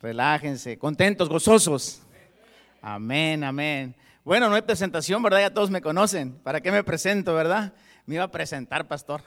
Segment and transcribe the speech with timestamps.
[0.00, 2.02] Relájense, contentos, gozosos.
[2.80, 3.96] Amén, amén.
[4.24, 5.40] Bueno, no hay presentación, ¿verdad?
[5.40, 6.34] Ya todos me conocen.
[6.38, 7.72] ¿Para qué me presento, verdad?
[8.06, 9.22] Me iba a presentar, pastor.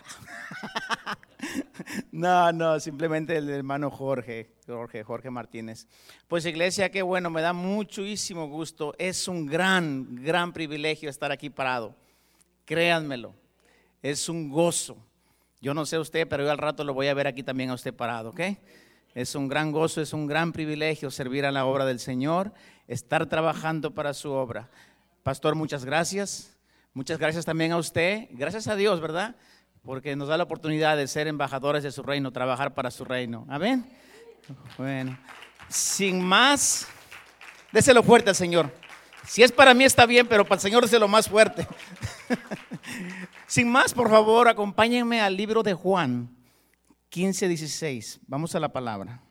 [2.11, 5.87] no, no, simplemente el hermano Jorge, Jorge, Jorge Martínez.
[6.29, 8.95] Pues iglesia, qué bueno, me da muchísimo gusto.
[8.97, 11.95] Es un gran, gran privilegio estar aquí parado.
[12.63, 13.35] Créanmelo,
[14.01, 14.97] es un gozo.
[15.59, 17.73] Yo no sé usted, pero yo al rato lo voy a ver aquí también a
[17.73, 18.41] usted parado, ¿ok?
[19.13, 22.53] Es un gran gozo, es un gran privilegio servir a la obra del Señor,
[22.87, 24.69] estar trabajando para su obra.
[25.21, 26.57] Pastor, muchas gracias.
[26.93, 28.27] Muchas gracias también a usted.
[28.31, 29.35] Gracias a Dios, ¿verdad?
[29.83, 33.45] Porque nos da la oportunidad de ser embajadores de su reino, trabajar para su reino.
[33.49, 33.85] Amén.
[34.77, 35.17] Bueno,
[35.67, 36.87] sin más,
[37.71, 38.71] déselo fuerte al Señor.
[39.27, 41.67] Si es para mí está bien, pero para el Señor déselo más fuerte.
[43.47, 46.40] sin más, por favor, acompáñenme al libro de Juan
[47.11, 48.21] 15, 16.
[48.25, 49.21] Vamos a la palabra.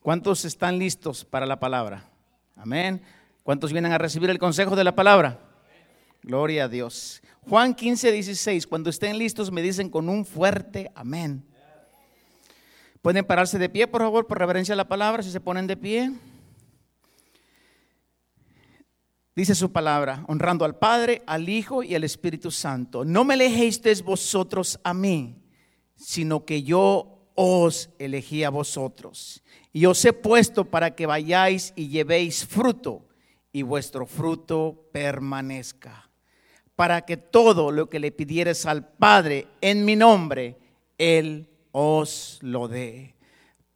[0.00, 2.08] ¿Cuántos están listos para la palabra?
[2.56, 3.02] Amén.
[3.42, 5.38] ¿Cuántos vienen a recibir el consejo de la palabra?
[6.22, 7.20] Gloria a Dios.
[7.46, 8.66] Juan 15, 16.
[8.66, 11.44] Cuando estén listos me dicen con un fuerte amén.
[13.02, 15.76] Pueden pararse de pie, por favor, por reverencia a la palabra, si se ponen de
[15.76, 16.10] pie.
[19.36, 23.04] Dice su palabra, honrando al Padre, al Hijo y al Espíritu Santo.
[23.04, 25.41] No me elegisteis vosotros a mí,
[26.02, 29.42] sino que yo os elegí a vosotros.
[29.72, 33.06] Y os he puesto para que vayáis y llevéis fruto,
[33.52, 36.10] y vuestro fruto permanezca.
[36.74, 40.58] Para que todo lo que le pidieres al Padre en mi nombre,
[40.98, 43.14] Él os lo dé.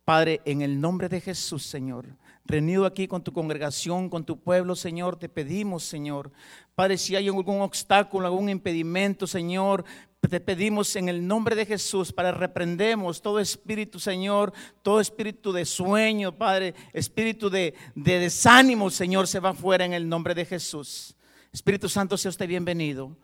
[0.05, 2.07] Padre, en el nombre de Jesús, Señor,
[2.45, 6.31] reunido aquí con tu congregación, con tu pueblo, Señor, te pedimos, Señor.
[6.75, 9.85] Padre, si hay algún obstáculo, algún impedimento, Señor,
[10.29, 14.53] te pedimos en el nombre de Jesús para reprendemos todo espíritu, Señor,
[14.83, 20.09] todo espíritu de sueño, Padre, espíritu de, de desánimo, Señor, se va fuera en el
[20.09, 21.15] nombre de Jesús.
[21.53, 23.17] Espíritu Santo, sea usted bienvenido.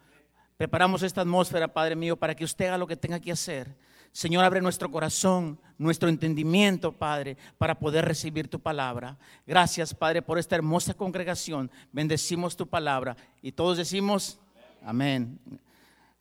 [0.56, 3.74] Preparamos esta atmósfera, Padre mío, para que usted haga lo que tenga que hacer.
[4.12, 9.16] Señor, abre nuestro corazón, nuestro entendimiento, Padre, para poder recibir tu palabra.
[9.46, 11.70] Gracias, Padre, por esta hermosa congregación.
[11.92, 13.16] Bendecimos tu palabra.
[13.40, 14.38] Y todos decimos,
[14.84, 15.40] amén.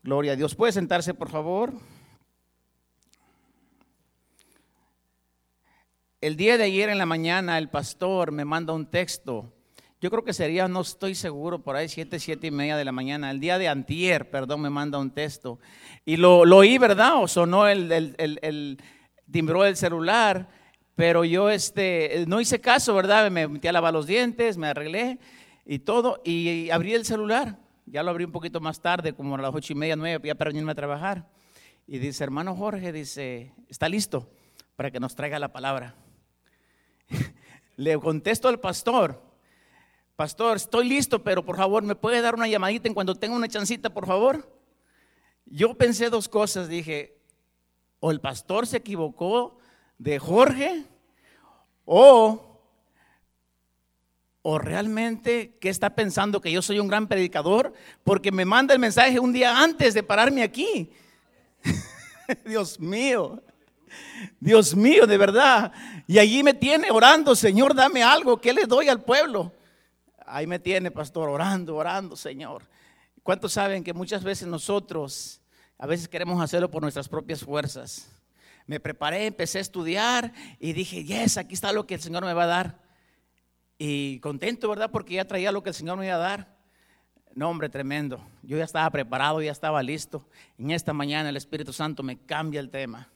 [0.04, 0.56] Gloria a Dios.
[0.56, 1.74] ¿Puede sentarse, por favor?
[6.20, 9.54] El día de ayer en la mañana el pastor me manda un texto.
[10.00, 12.92] Yo creo que sería, no estoy seguro, por ahí siete, siete y media de la
[12.92, 13.30] mañana.
[13.30, 15.60] El día de antier, perdón, me manda un texto.
[16.04, 17.22] Y lo, lo oí, ¿verdad?
[17.22, 18.82] O sonó el, el, el, el
[19.30, 20.50] timbró el celular,
[20.96, 23.30] pero yo este, no hice caso, ¿verdad?
[23.30, 25.20] Me metí a lavar los dientes, me arreglé
[25.64, 27.60] y todo, y abrí el celular.
[27.92, 30.34] Ya lo abrí un poquito más tarde, como a las ocho y media, nueve, ya
[30.34, 31.28] para venirme a trabajar.
[31.86, 34.32] Y dice, hermano Jorge, dice, ¿está listo
[34.78, 35.94] para que nos traiga la palabra?
[37.76, 39.22] Le contesto al pastor,
[40.16, 43.50] pastor, estoy listo, pero por favor, ¿me puede dar una llamadita en cuando tenga una
[43.50, 44.50] chancita, por favor?
[45.46, 47.20] Yo pensé dos cosas, dije,
[48.00, 49.58] o el pastor se equivocó
[49.98, 50.86] de Jorge,
[51.84, 52.51] o
[54.44, 57.74] ¿O realmente qué está pensando que yo soy un gran predicador?
[58.04, 60.90] Porque me manda el mensaje un día antes de pararme aquí.
[62.46, 63.44] Dios mío,
[64.40, 65.72] Dios mío, de verdad.
[66.08, 69.54] Y allí me tiene orando, Señor, dame algo, ¿qué le doy al pueblo?
[70.26, 72.64] Ahí me tiene, pastor, orando, orando, Señor.
[73.22, 75.42] ¿Cuántos saben que muchas veces nosotros,
[75.78, 78.10] a veces queremos hacerlo por nuestras propias fuerzas?
[78.66, 82.34] Me preparé, empecé a estudiar y dije, yes, aquí está lo que el Señor me
[82.34, 82.81] va a dar.
[83.84, 84.92] Y contento, ¿verdad?
[84.92, 86.56] Porque ya traía lo que el Señor me iba a dar.
[87.34, 88.24] No, hombre, tremendo.
[88.44, 90.24] Yo ya estaba preparado, ya estaba listo.
[90.60, 93.10] En esta mañana el Espíritu Santo me cambia el tema.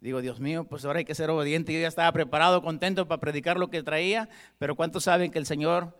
[0.00, 1.72] Digo, Dios mío, pues ahora hay que ser obediente.
[1.72, 4.28] Yo ya estaba preparado, contento para predicar lo que traía,
[4.58, 5.96] pero ¿cuántos saben que el Señor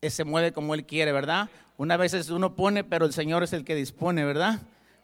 [0.00, 1.50] se mueve como Él quiere, verdad?
[1.76, 4.60] Una vez uno pone, pero el Señor es el que dispone, ¿verdad?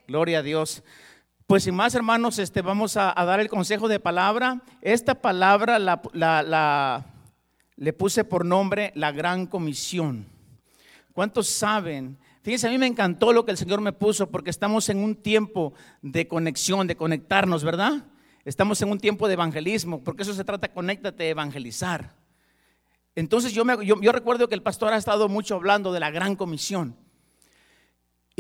[0.07, 0.85] Gloria a Dios.
[1.49, 4.63] Pues sin más, hermanos, este, vamos a, dar el consejo de palabra.
[4.81, 7.10] Esta palabra la, la
[7.81, 10.27] le puse por nombre la gran comisión.
[11.15, 12.19] ¿Cuántos saben?
[12.43, 15.17] Fíjense, a mí me encantó lo que el Señor me puso porque estamos en un
[15.17, 15.73] tiempo
[16.03, 18.05] de conexión, de conectarnos, ¿verdad?
[18.45, 22.15] Estamos en un tiempo de evangelismo, porque eso se trata, conéctate, evangelizar.
[23.15, 26.11] Entonces yo, me, yo, yo recuerdo que el pastor ha estado mucho hablando de la
[26.11, 26.97] gran comisión.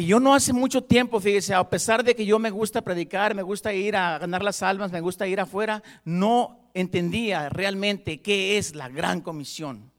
[0.00, 3.34] Y yo no hace mucho tiempo, fíjese, a pesar de que yo me gusta predicar,
[3.34, 8.56] me gusta ir a ganar las almas, me gusta ir afuera, no entendía realmente qué
[8.56, 9.92] es la gran comisión.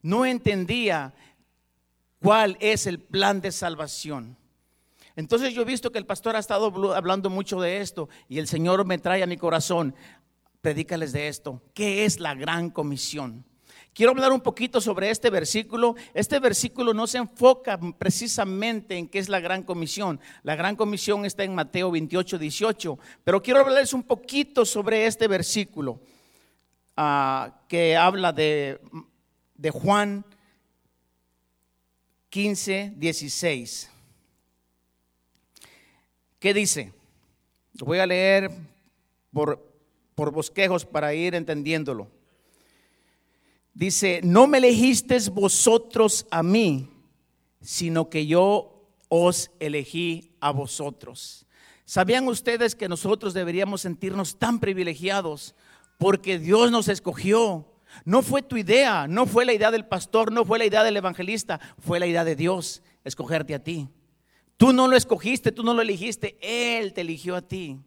[0.00, 1.12] No entendía
[2.22, 4.38] cuál es el plan de salvación.
[5.14, 8.48] Entonces yo he visto que el pastor ha estado hablando mucho de esto y el
[8.48, 9.94] Señor me trae a mi corazón.
[10.62, 11.60] predícales de esto.
[11.74, 13.44] ¿Qué es la gran comisión?
[13.94, 15.94] Quiero hablar un poquito sobre este versículo.
[16.14, 20.18] Este versículo no se enfoca precisamente en qué es la gran comisión.
[20.42, 22.98] La gran comisión está en Mateo 28, 18.
[23.22, 26.00] Pero quiero hablarles un poquito sobre este versículo
[26.96, 28.80] ah, que habla de,
[29.70, 30.24] Juan
[32.30, 33.90] 15, 16.
[36.40, 36.92] ¿Qué dice?
[37.78, 38.50] voy a leer
[39.32, 39.64] por,
[40.16, 42.23] por bosquejos para ir entendiéndolo.
[43.74, 46.88] Dice, no me elegisteis vosotros a mí,
[47.60, 51.44] sino que yo os elegí a vosotros.
[51.84, 55.56] ¿Sabían ustedes que nosotros deberíamos sentirnos tan privilegiados
[55.98, 57.66] porque Dios nos escogió?
[58.04, 60.96] No fue tu idea, no fue la idea del pastor, no fue la idea del
[60.96, 63.88] evangelista, fue la idea de Dios escogerte a ti.
[64.56, 67.80] Tú no lo escogiste, tú no lo elegiste, Él te eligió a ti.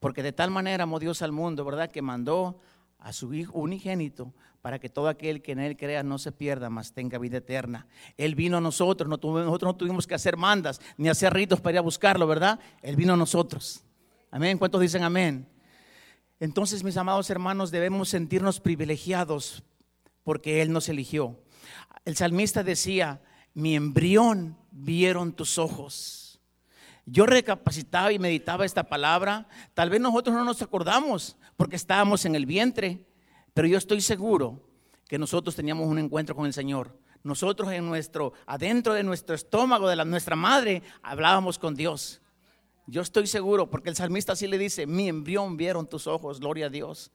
[0.00, 1.90] Porque de tal manera amó Dios al mundo, ¿verdad?
[1.90, 2.60] Que mandó
[2.98, 4.34] a su Hijo unigénito
[4.66, 7.86] para que todo aquel que en Él crea no se pierda, mas tenga vida eterna.
[8.16, 11.78] Él vino a nosotros, nosotros no tuvimos que hacer mandas ni hacer ritos para ir
[11.78, 12.58] a buscarlo, ¿verdad?
[12.82, 13.84] Él vino a nosotros.
[14.28, 14.58] Amén.
[14.58, 15.46] ¿Cuántos dicen amén?
[16.40, 19.62] Entonces, mis amados hermanos, debemos sentirnos privilegiados
[20.24, 21.38] porque Él nos eligió.
[22.04, 23.22] El salmista decía,
[23.54, 26.40] mi embrión vieron tus ojos.
[27.04, 29.46] Yo recapacitaba y meditaba esta palabra.
[29.74, 33.05] Tal vez nosotros no nos acordamos porque estábamos en el vientre
[33.56, 34.60] pero yo estoy seguro
[35.08, 36.94] que nosotros teníamos un encuentro con el Señor.
[37.22, 42.20] Nosotros en nuestro, adentro de nuestro estómago, de la, nuestra madre, hablábamos con Dios.
[42.86, 46.66] Yo estoy seguro, porque el salmista así le dice, mi embrión vieron tus ojos, gloria
[46.66, 47.10] a Dios.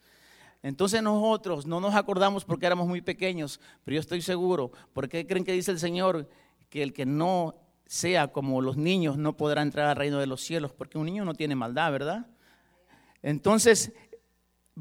[0.63, 5.45] Entonces nosotros no nos acordamos porque éramos muy pequeños, pero yo estoy seguro, porque creen
[5.45, 6.27] que dice el Señor
[6.71, 7.53] que el que no
[7.85, 11.23] sea como los niños no podrá entrar al reino de los cielos, porque un niño
[11.23, 12.25] no tiene maldad, ¿verdad?
[13.21, 13.93] Entonces,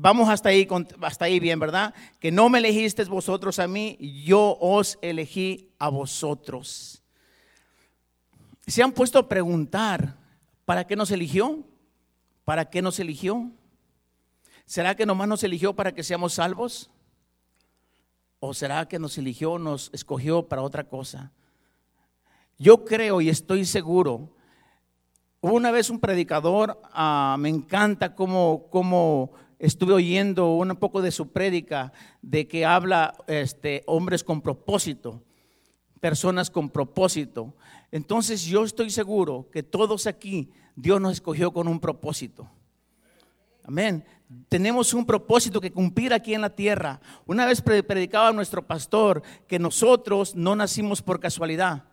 [0.02, 0.66] Vamos hasta ahí,
[1.02, 1.92] hasta ahí bien, ¿verdad?
[2.18, 7.02] Que no me elegisteis vosotros a mí, yo os elegí a vosotros.
[8.66, 10.16] Se han puesto a preguntar,
[10.64, 11.66] ¿para qué nos eligió?
[12.46, 13.50] ¿Para qué nos eligió?
[14.64, 16.90] ¿Será que nomás nos eligió para que seamos salvos?
[18.38, 21.30] ¿O será que nos eligió, nos escogió para otra cosa?
[22.58, 24.34] Yo creo y estoy seguro.
[25.42, 31.12] Hubo una vez un predicador, ah, me encanta cómo, cómo estuve oyendo un poco de
[31.12, 31.92] su prédica
[32.22, 35.22] de que habla este, hombres con propósito,
[36.00, 37.54] personas con propósito.
[37.92, 42.50] Entonces yo estoy seguro que todos aquí Dios nos escogió con un propósito.
[43.62, 44.04] Amén.
[44.48, 47.00] Tenemos un propósito que cumplir aquí en la tierra.
[47.26, 51.84] Una vez predicaba nuestro pastor que nosotros no nacimos por casualidad.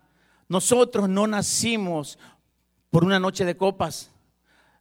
[0.47, 2.17] Nosotros no nacimos
[2.89, 4.11] por una noche de copas.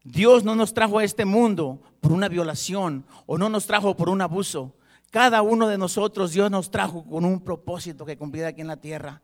[0.06, 4.08] Dios no nos trajo a este mundo por una violación o no nos trajo por
[4.08, 4.72] un abuso.
[5.10, 8.76] Cada uno de nosotros Dios nos trajo con un propósito que cumplir aquí en la
[8.76, 9.20] tierra.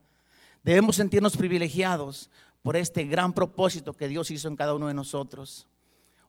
[0.64, 2.31] Debemos sentirnos privilegiados
[2.62, 5.69] por este gran propósito que Dios hizo en cada uno de nosotros.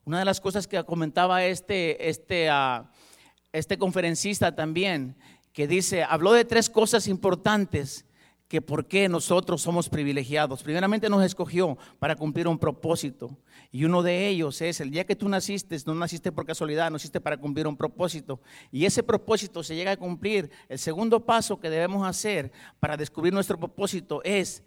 [0.04, 2.86] Una de las cosas que comentaba este, este, uh,
[3.52, 5.16] este conferencista también,
[5.52, 8.04] que dice, habló de tres cosas importantes
[8.48, 10.62] que por qué nosotros somos privilegiados.
[10.62, 13.36] Primeramente nos escogió para cumplir un propósito.
[13.70, 17.20] Y uno de ellos es, el día que tú naciste, no naciste por casualidad, naciste
[17.20, 18.40] para cumplir un propósito.
[18.70, 20.50] Y ese propósito se llega a cumplir.
[20.68, 24.62] El segundo paso que debemos hacer para descubrir nuestro propósito es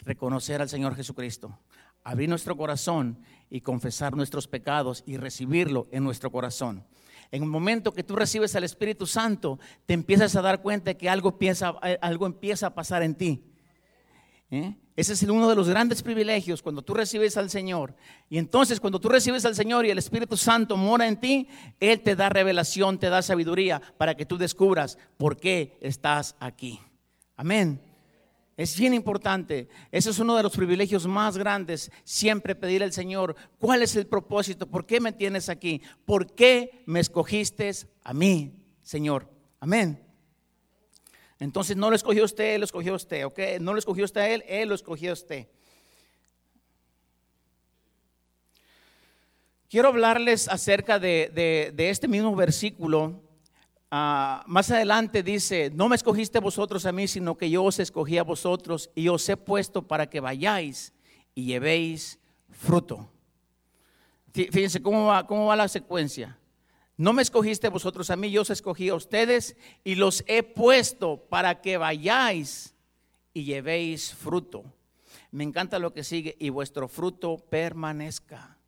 [0.00, 1.58] reconocer al Señor Jesucristo.
[2.02, 6.84] Abrir nuestro corazón y confesar nuestros pecados y recibirlo en nuestro corazón.
[7.32, 10.96] En el momento que tú recibes al Espíritu Santo, te empiezas a dar cuenta de
[10.96, 11.68] que algo empieza,
[12.00, 13.44] algo empieza a pasar en ti.
[14.50, 14.74] ¿Eh?
[14.96, 17.94] Ese es uno de los grandes privilegios cuando tú recibes al Señor.
[18.28, 22.00] Y entonces cuando tú recibes al Señor y el Espíritu Santo mora en ti, Él
[22.00, 26.80] te da revelación, te da sabiduría para que tú descubras por qué estás aquí.
[27.36, 27.89] Amén.
[28.60, 29.70] Es bien importante.
[29.90, 31.90] Ese es uno de los privilegios más grandes.
[32.04, 34.66] Siempre pedir al Señor, ¿cuál es el propósito?
[34.66, 35.80] ¿Por qué me tienes aquí?
[36.04, 37.72] ¿Por qué me escogiste
[38.04, 38.52] a mí,
[38.82, 39.30] Señor?
[39.60, 40.06] Amén.
[41.38, 43.38] Entonces no lo escogió usted, lo escogió usted, ¿ok?
[43.62, 45.48] No lo escogió usted a él, él lo escogió a usted.
[49.70, 53.22] Quiero hablarles acerca de este mismo versículo
[53.90, 58.18] Ah, más adelante dice, no me escogiste vosotros a mí, sino que yo os escogí
[58.18, 60.92] a vosotros y os he puesto para que vayáis
[61.34, 62.20] y llevéis
[62.50, 63.10] fruto.
[64.32, 66.38] Fíjense cómo va, cómo va la secuencia.
[66.96, 71.26] No me escogiste vosotros a mí, yo os escogí a ustedes y los he puesto
[71.28, 72.76] para que vayáis
[73.34, 74.64] y llevéis fruto.
[75.32, 78.59] Me encanta lo que sigue y vuestro fruto permanezca.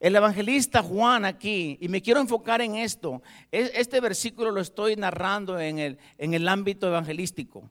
[0.00, 5.58] El evangelista Juan aquí, y me quiero enfocar en esto, este versículo lo estoy narrando
[5.58, 7.68] en el, en el ámbito evangelístico.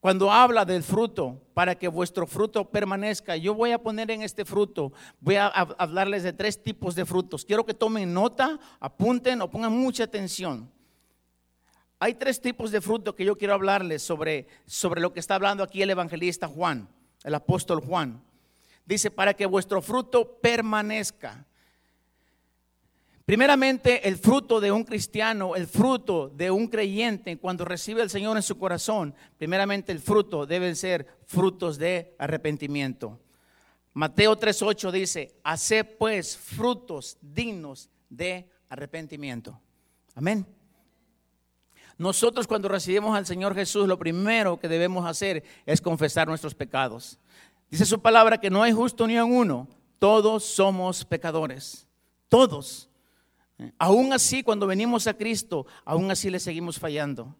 [0.00, 4.44] Cuando habla del fruto, para que vuestro fruto permanezca, yo voy a poner en este
[4.44, 7.44] fruto, voy a hablarles de tres tipos de frutos.
[7.44, 10.70] Quiero que tomen nota, apunten o pongan mucha atención.
[11.98, 15.64] Hay tres tipos de fruto que yo quiero hablarles sobre, sobre lo que está hablando
[15.64, 16.88] aquí el evangelista Juan,
[17.24, 18.22] el apóstol Juan.
[18.88, 21.44] Dice, para que vuestro fruto permanezca.
[23.26, 28.38] Primeramente, el fruto de un cristiano, el fruto de un creyente, cuando recibe al Señor
[28.38, 33.20] en su corazón, primeramente el fruto deben ser frutos de arrepentimiento.
[33.92, 39.60] Mateo 3:8 dice, haced pues frutos dignos de arrepentimiento.
[40.14, 40.46] Amén.
[41.98, 47.18] Nosotros cuando recibimos al Señor Jesús, lo primero que debemos hacer es confesar nuestros pecados.
[47.70, 51.86] Dice su palabra que no hay justo ni en uno, todos somos pecadores,
[52.28, 52.88] todos.
[53.78, 57.34] Aún así, cuando venimos a Cristo, aún así le seguimos fallando.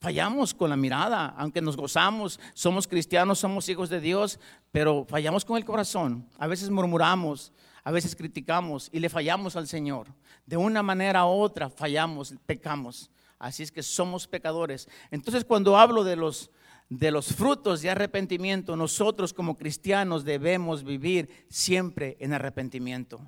[0.00, 4.38] Fallamos con la mirada, aunque nos gozamos, somos cristianos, somos hijos de Dios,
[4.72, 6.28] pero fallamos con el corazón.
[6.38, 7.52] A veces murmuramos,
[7.84, 10.08] a veces criticamos y le fallamos al Señor.
[10.44, 13.10] De una manera u otra fallamos, pecamos.
[13.38, 14.88] Así es que somos pecadores.
[15.10, 16.50] Entonces cuando hablo de los,
[16.90, 23.20] de los frutos de arrepentimiento, nosotros como cristianos debemos vivir siempre en arrepentimiento.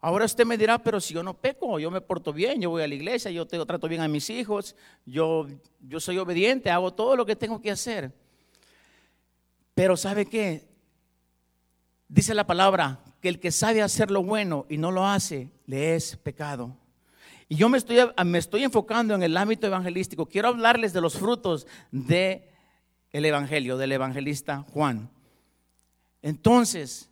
[0.00, 2.82] Ahora usted me dirá, pero si yo no peco, yo me porto bien, yo voy
[2.82, 5.48] a la iglesia, yo trato bien a mis hijos, yo,
[5.80, 8.12] yo soy obediente, hago todo lo que tengo que hacer.
[9.74, 10.68] Pero ¿sabe qué?
[12.08, 15.96] Dice la palabra que el que sabe hacer lo bueno y no lo hace, le
[15.96, 16.76] es pecado.
[17.48, 20.26] Y yo me estoy, me estoy enfocando en el ámbito evangelístico.
[20.26, 22.42] Quiero hablarles de los frutos del
[23.12, 25.10] el evangelio, del evangelista Juan.
[26.22, 27.10] Entonces,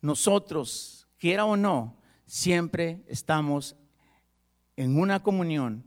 [0.00, 1.96] nosotros, quiera o no,
[2.26, 3.76] siempre estamos
[4.76, 5.86] en una comunión,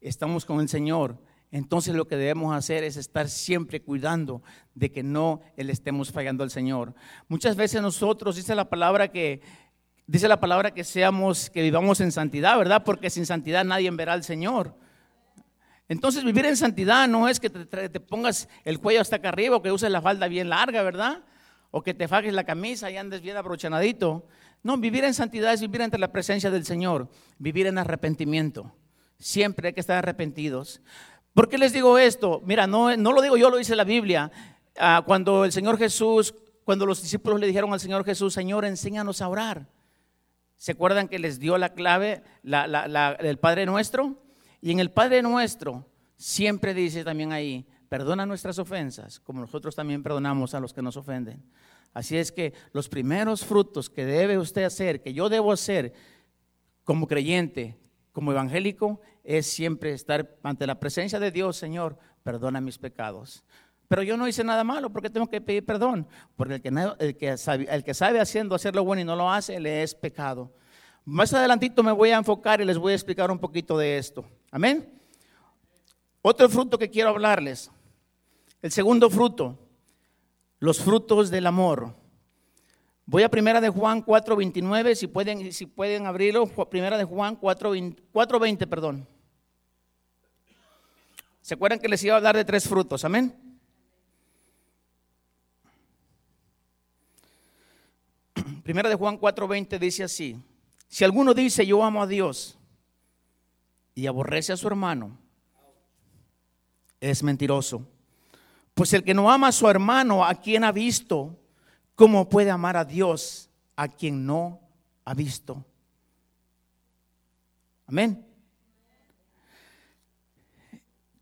[0.00, 1.18] estamos con el Señor,
[1.50, 4.42] entonces lo que debemos hacer es estar siempre cuidando
[4.74, 6.94] de que no le estemos fallando al Señor.
[7.26, 9.40] Muchas veces nosotros dice la palabra que
[10.06, 12.84] dice la palabra que seamos que vivamos en santidad, ¿verdad?
[12.84, 14.74] Porque sin santidad nadie verá al Señor.
[15.88, 19.62] Entonces vivir en santidad no es que te, pongas el cuello hasta acá arriba o
[19.62, 21.24] que uses la falda bien larga, ¿verdad?
[21.70, 24.26] O que te fajes la camisa y andes bien abrochanadito.
[24.62, 28.74] No, vivir en santidad es vivir ante la presencia del Señor, vivir en arrepentimiento.
[29.18, 30.82] Siempre hay que estar arrepentidos.
[31.32, 32.42] ¿Por qué les digo esto?
[32.44, 34.30] Mira, no, no lo digo yo, lo dice la Biblia.
[34.78, 39.22] Ah, cuando el Señor Jesús, cuando los discípulos le dijeron al Señor Jesús, Señor, enséñanos
[39.22, 39.68] a orar.
[40.58, 44.27] ¿Se acuerdan que les dio la clave el Padre Nuestro?
[44.60, 45.86] Y en el Padre Nuestro
[46.16, 50.96] siempre dice también ahí, perdona nuestras ofensas, como nosotros también perdonamos a los que nos
[50.96, 51.42] ofenden.
[51.94, 55.92] Así es que los primeros frutos que debe usted hacer, que yo debo hacer
[56.84, 57.78] como creyente,
[58.12, 63.44] como evangélico, es siempre estar ante la presencia de Dios, Señor, perdona mis pecados.
[63.88, 66.06] Pero yo no hice nada malo, ¿por qué tengo que pedir perdón?
[66.36, 69.16] Porque el que, el que, sabe, el que sabe haciendo hacer lo bueno y no
[69.16, 70.52] lo hace, le es pecado.
[71.04, 74.26] Más adelantito me voy a enfocar y les voy a explicar un poquito de esto.
[74.50, 75.00] Amén.
[76.22, 77.70] Otro fruto que quiero hablarles.
[78.60, 79.58] El segundo fruto
[80.60, 81.94] los frutos del amor.
[83.06, 88.66] Voy a primera de Juan 4:29, si pueden, si pueden abrirlo, primera de Juan 4:20,
[88.66, 89.06] perdón.
[91.40, 93.04] ¿Se acuerdan que les iba a hablar de tres frutos?
[93.04, 93.34] Amén.
[98.62, 100.36] Primera de Juan 4:20 dice así,
[100.88, 102.57] si alguno dice yo amo a Dios
[103.98, 105.18] y aborrece a su hermano,
[107.00, 107.84] es mentiroso.
[108.72, 111.36] Pues el que no ama a su hermano, a quien ha visto,
[111.96, 114.60] ¿cómo puede amar a Dios a quien no
[115.04, 115.66] ha visto?
[117.88, 118.24] Amén.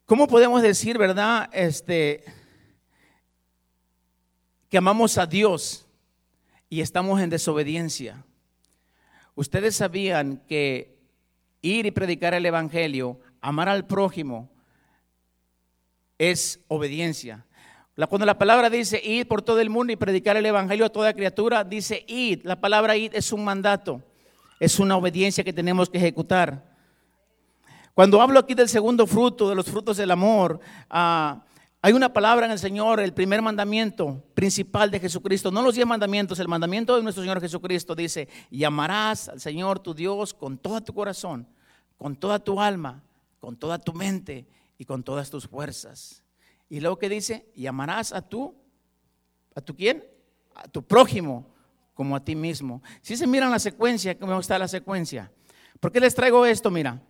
[0.05, 2.25] ¿Cómo podemos decir, verdad, este,
[4.69, 5.87] que amamos a Dios
[6.69, 8.23] y estamos en desobediencia?
[9.35, 10.96] Ustedes sabían que
[11.63, 14.51] ir y predicar el Evangelio, amar al prójimo,
[16.19, 17.45] es obediencia.
[18.09, 21.15] Cuando la palabra dice ir por todo el mundo y predicar el evangelio a toda
[21.15, 22.43] criatura, dice ir.
[22.45, 24.03] La palabra ir es un mandato,
[24.61, 26.77] es una obediencia que tenemos que ejecutar.
[27.95, 30.61] Cuando hablo aquí del segundo fruto, de los frutos del amor,
[30.91, 31.43] ah,
[31.87, 35.87] hay una palabra en el Señor, el primer mandamiento principal de Jesucristo, no los diez
[35.87, 40.59] mandamientos, el mandamiento de nuestro Señor Jesucristo dice, y amarás al Señor tu Dios con
[40.59, 41.47] todo tu corazón,
[41.97, 43.05] con toda tu alma,
[43.39, 46.25] con toda tu mente y con todas tus fuerzas.
[46.69, 48.53] Y luego que dice, y amarás a tu,
[49.55, 50.05] ¿a tu quién?
[50.57, 51.55] A tu prójimo
[51.95, 52.83] como a ti mismo.
[53.01, 55.31] Si se miran la secuencia, ¿cómo está la secuencia?
[55.79, 56.69] ¿Por qué les traigo esto?
[56.69, 57.01] Mira,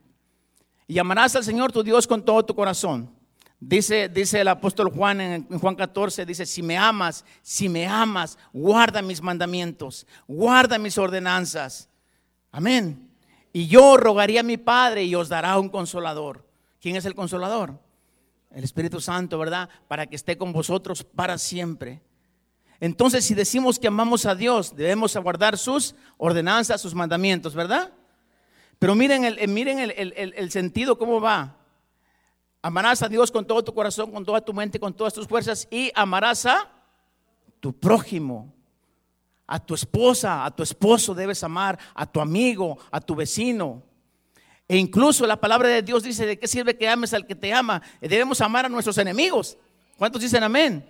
[0.87, 3.16] y amarás al Señor tu Dios con todo tu corazón.
[3.59, 8.39] Dice, dice el apóstol Juan en, Juan 14, dice, si me amas, si me amas,
[8.53, 11.89] guarda mis mandamientos, guarda mis ordenanzas.
[12.53, 13.11] Amén.
[13.53, 16.47] Y yo rogaría a mi Padre y os dará un consolador.
[16.81, 17.81] ¿Quién es el consolador?
[18.51, 19.69] El Espíritu Santo, ¿verdad?
[19.89, 22.03] Para que esté con vosotros para siempre.
[22.81, 27.93] Entonces, si decimos que amamos a Dios, debemos aguardar sus ordenanzas, sus mandamientos, ¿verdad?
[28.79, 31.57] Pero miren el, eh, miren el, sentido, cómo va.
[32.67, 35.69] Amarás a Dios con todo tu corazón, con toda tu mente, con todas tus fuerzas
[35.71, 36.69] y amarás a
[37.61, 38.53] tu prójimo,
[39.47, 43.85] a tu esposa, a tu esposo debes amar, a tu amigo, a tu vecino.
[44.67, 47.53] E incluso la palabra de Dios dice, ¿de qué sirve que ames al que te
[47.53, 47.81] ama?
[48.01, 49.57] Debemos amar a nuestros enemigos.
[49.97, 50.85] ¿Cuántos dicen amén?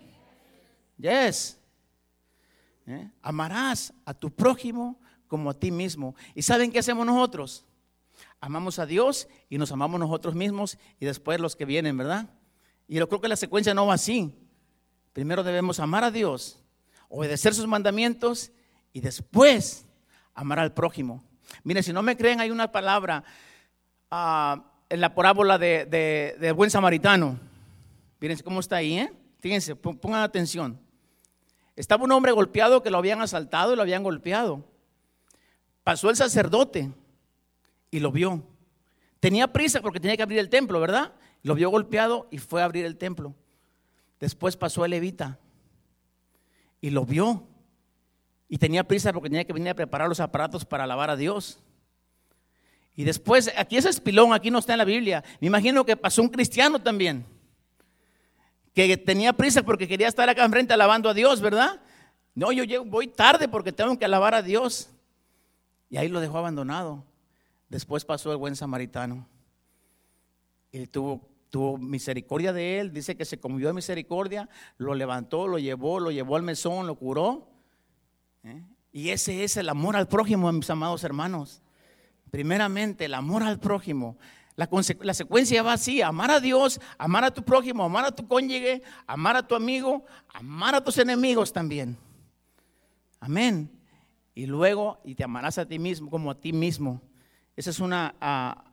[0.97, 1.59] Yes.
[2.87, 3.11] ¿Eh?
[3.21, 6.15] Amarás a tu prójimo como a ti mismo.
[6.35, 7.67] ¿Y saben qué hacemos nosotros?
[8.41, 12.31] Amamos a Dios y nos amamos nosotros mismos y después los que vienen, ¿verdad?
[12.87, 14.33] Y yo creo que la secuencia no va así.
[15.13, 16.63] Primero debemos amar a Dios,
[17.09, 18.53] obedecer sus mandamientos
[18.93, 19.87] y después
[20.35, 21.25] amar al prójimo.
[21.65, 23.25] Miren, si no me creen, hay una palabra
[24.11, 27.39] ah, en la parábola de, buen samaritano.
[28.21, 29.13] Miren cómo está ahí, ¿eh?
[29.41, 30.81] Fíjense, pongan atención.
[31.77, 34.65] Estaba un hombre golpeado que lo habían asaltado y lo habían golpeado.
[35.85, 36.91] Pasó el sacerdote
[37.97, 38.43] y lo vio.
[39.21, 41.15] Tenía prisa porque tenía que abrir el templo, ¿verdad?
[41.43, 43.35] Lo vio golpeado y fue a abrir el templo.
[44.21, 45.39] Después pasó el levita
[46.83, 47.49] y lo vio.
[48.51, 51.59] Y tenía prisa porque tenía que venir a preparar los aparatos para alabar a Dios.
[52.95, 55.25] Y después, aquí es espilón, aquí no está en la Biblia.
[55.41, 57.25] Me imagino que pasó un cristiano también
[58.75, 61.81] que tenía prisa porque quería estar acá enfrente alabando a Dios, ¿verdad?
[62.35, 64.91] No, yo voy tarde porque tengo que alabar a Dios.
[65.89, 67.03] Y ahí lo dejó abandonado.
[67.69, 69.27] Después pasó el buen samaritano.
[70.73, 72.93] Y tuvo, tuvo misericordia de él.
[72.93, 74.49] Dice que se conmovió de misericordia.
[74.79, 77.49] Lo levantó, lo llevó, lo llevó al mesón, lo curó.
[78.45, 78.63] ¿Eh?
[78.93, 81.63] Y ese es el amor al prójimo, mis amados hermanos.
[82.31, 84.17] Primeramente, el amor al prójimo.
[84.57, 88.83] La, secuencia va así, amar a Dios, amar a tu prójimo, amar a tu cónyuge,
[89.07, 91.99] amar a tu amigo, amar a tus enemigos también.
[93.21, 93.71] Amén.
[94.35, 97.03] Y luego, y te amarás a ti mismo como a ti mismo.
[97.57, 98.65] Esa es una, ah,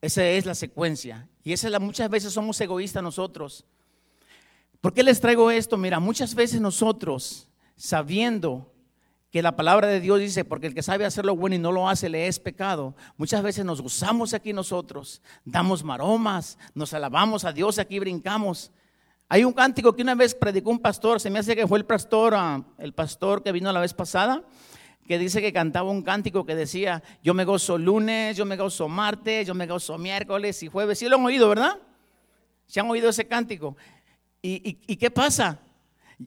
[0.00, 1.28] esa es la secuencia.
[1.44, 3.64] Y esa es la, muchas veces somos egoístas nosotros.
[4.80, 5.78] ¿Por qué les traigo esto?
[5.78, 8.70] Mira, muchas veces nosotros, sabiendo
[9.30, 11.72] que la palabra de Dios dice, porque el que sabe hacer lo bueno y no
[11.72, 12.94] lo hace le es pecado.
[13.16, 18.70] Muchas veces nos gozamos aquí nosotros, damos maromas, nos alabamos a Dios, aquí brincamos.
[19.28, 21.84] Hay un cántico que una vez predicó un pastor, se me hace que fue el
[21.84, 24.44] pastor, ah, el pastor que vino la vez pasada,
[25.06, 28.88] que dice que cantaba un cántico que decía, yo me gozo lunes, yo me gozo
[28.88, 30.98] martes, yo me gozo miércoles y jueves.
[30.98, 31.78] Sí lo han oído, ¿verdad?
[32.66, 33.76] ¿Se han oído ese cántico?
[34.40, 35.60] ¿Y, y qué pasa?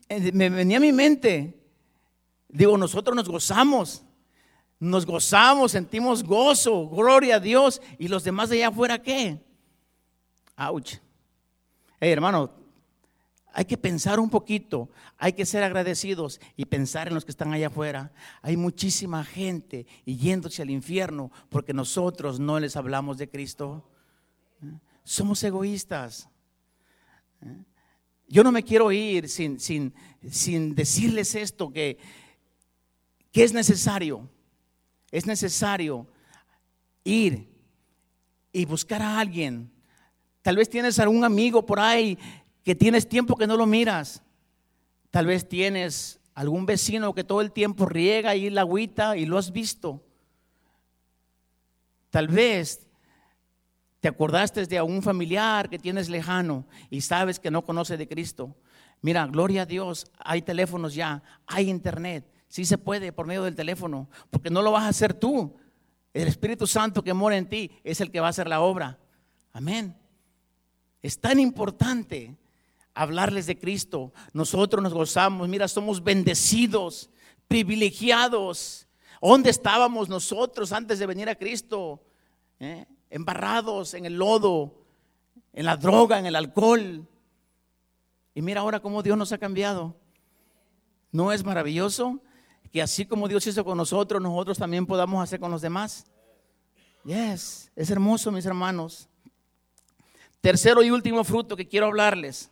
[0.10, 1.58] Eh, me venía a mi mente,
[2.50, 4.04] Digo, nosotros nos gozamos,
[4.80, 7.82] nos gozamos, sentimos gozo, gloria a Dios.
[8.00, 9.40] ¿Y los demás de allá afuera qué?
[10.56, 10.96] Ouch.
[12.00, 12.52] Hey, hermano,
[13.58, 17.54] hay que pensar un poquito, hay que ser agradecidos y pensar en los que están
[17.54, 18.14] allá afuera.
[18.44, 23.90] Hay muchísima gente yéndose al infierno porque nosotros no les hablamos de Cristo.
[25.04, 26.30] Somos egoístas.
[28.28, 29.92] Yo no me quiero ir sin, sin,
[30.30, 31.98] sin decirles esto, que
[33.32, 34.30] ¿Qué es necesario?
[35.12, 36.08] Es necesario
[37.04, 37.52] ir
[38.52, 39.72] y buscar a alguien.
[40.44, 42.20] Tal vez tienes algún amigo por ahí
[42.68, 44.22] que tienes tiempo que no lo miras.
[45.10, 49.38] Tal vez tienes algún vecino que todo el tiempo riega ahí la agüita y lo
[49.38, 50.04] has visto.
[52.10, 52.86] Tal vez
[54.02, 58.58] te acordaste de algún familiar que tienes lejano y sabes que no conoce de Cristo.
[59.02, 62.30] Mira, gloria a Dios, hay teléfonos ya, hay internet.
[62.50, 65.56] Sí se puede por medio del teléfono, porque no lo vas a hacer tú.
[66.14, 69.00] El Espíritu Santo que mora en ti es el que va a hacer la obra.
[69.54, 69.96] Amén.
[71.02, 72.36] Es tan importante
[73.02, 74.14] hablarles de Cristo.
[74.34, 77.10] Nosotros nos gozamos, mira, somos bendecidos,
[77.48, 78.88] privilegiados.
[79.22, 82.04] ¿Dónde estábamos nosotros antes de venir a Cristo?
[82.60, 82.86] ¿Eh?
[83.10, 84.84] Embarrados en el lodo,
[85.54, 87.08] en la droga, en el alcohol.
[88.36, 89.96] Y mira ahora cómo Dios nos ha cambiado.
[91.12, 92.22] ¿No es maravilloso?
[92.72, 96.06] que así como Dios hizo con nosotros, nosotros también podamos hacer con los demás.
[97.04, 99.08] Yes, es hermoso, mis hermanos.
[100.42, 102.52] Tercero y último fruto que quiero hablarles.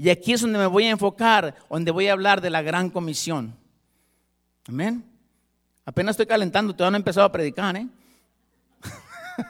[0.00, 2.88] Y aquí es donde me voy a enfocar, donde voy a hablar de la gran
[2.88, 3.54] comisión.
[4.66, 5.04] Amén.
[5.84, 7.86] Apenas estoy calentando, todavía no he empezado a predicar, ¿eh?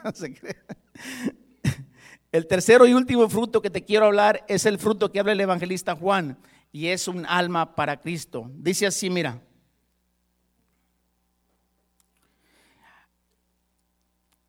[2.32, 5.40] el tercero y último fruto que te quiero hablar es el fruto que habla el
[5.40, 6.36] evangelista Juan
[6.72, 8.50] y es un alma para Cristo.
[8.52, 9.40] Dice así, mira.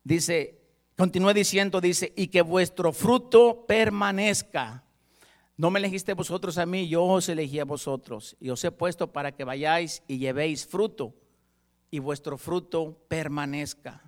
[0.02, 0.58] Dice,
[0.96, 4.82] continúa diciendo, dice, y que vuestro fruto permanezca.
[5.56, 9.12] No me elegiste vosotros a mí, yo os elegí a vosotros y os he puesto
[9.12, 11.14] para que vayáis y llevéis fruto
[11.90, 14.02] y vuestro fruto permanezca.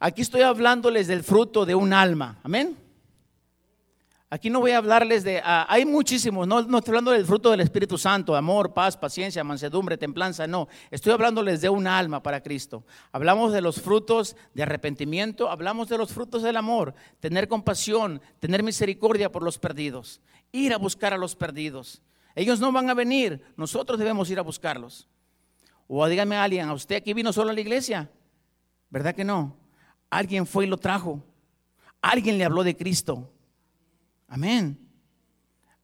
[0.00, 2.40] Aquí estoy hablándoles del fruto de un alma.
[2.42, 2.83] Amén.
[4.34, 7.52] Aquí no voy a hablarles de, ah, hay muchísimos, no, no estoy hablando del fruto
[7.52, 10.66] del Espíritu Santo, amor, paz, paciencia, mansedumbre, templanza, no.
[10.90, 12.84] Estoy hablándoles de un alma para Cristo.
[13.12, 18.64] Hablamos de los frutos de arrepentimiento, hablamos de los frutos del amor, tener compasión, tener
[18.64, 20.20] misericordia por los perdidos,
[20.50, 22.02] ir a buscar a los perdidos.
[22.34, 25.06] Ellos no van a venir, nosotros debemos ir a buscarlos.
[25.86, 28.10] O dígame a alguien, ¿a usted aquí vino solo a la iglesia?
[28.90, 29.56] ¿Verdad que no?
[30.10, 31.22] Alguien fue y lo trajo.
[32.02, 33.30] Alguien le habló de Cristo.
[34.34, 34.76] Amén.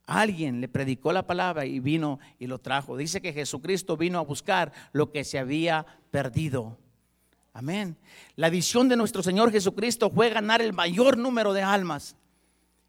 [0.06, 2.96] Alguien le predicó la palabra y vino y lo trajo.
[2.96, 6.76] Dice que Jesucristo vino a buscar lo que se había perdido.
[7.52, 7.96] Amén.
[8.34, 12.16] La visión de nuestro Señor Jesucristo fue ganar el mayor número de almas.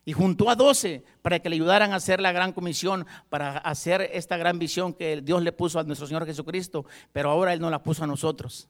[0.03, 4.09] Y juntó a doce para que le ayudaran a hacer la gran comisión, para hacer
[4.13, 7.69] esta gran visión que Dios le puso a nuestro Señor Jesucristo, pero ahora Él no
[7.69, 8.67] la puso a nosotros.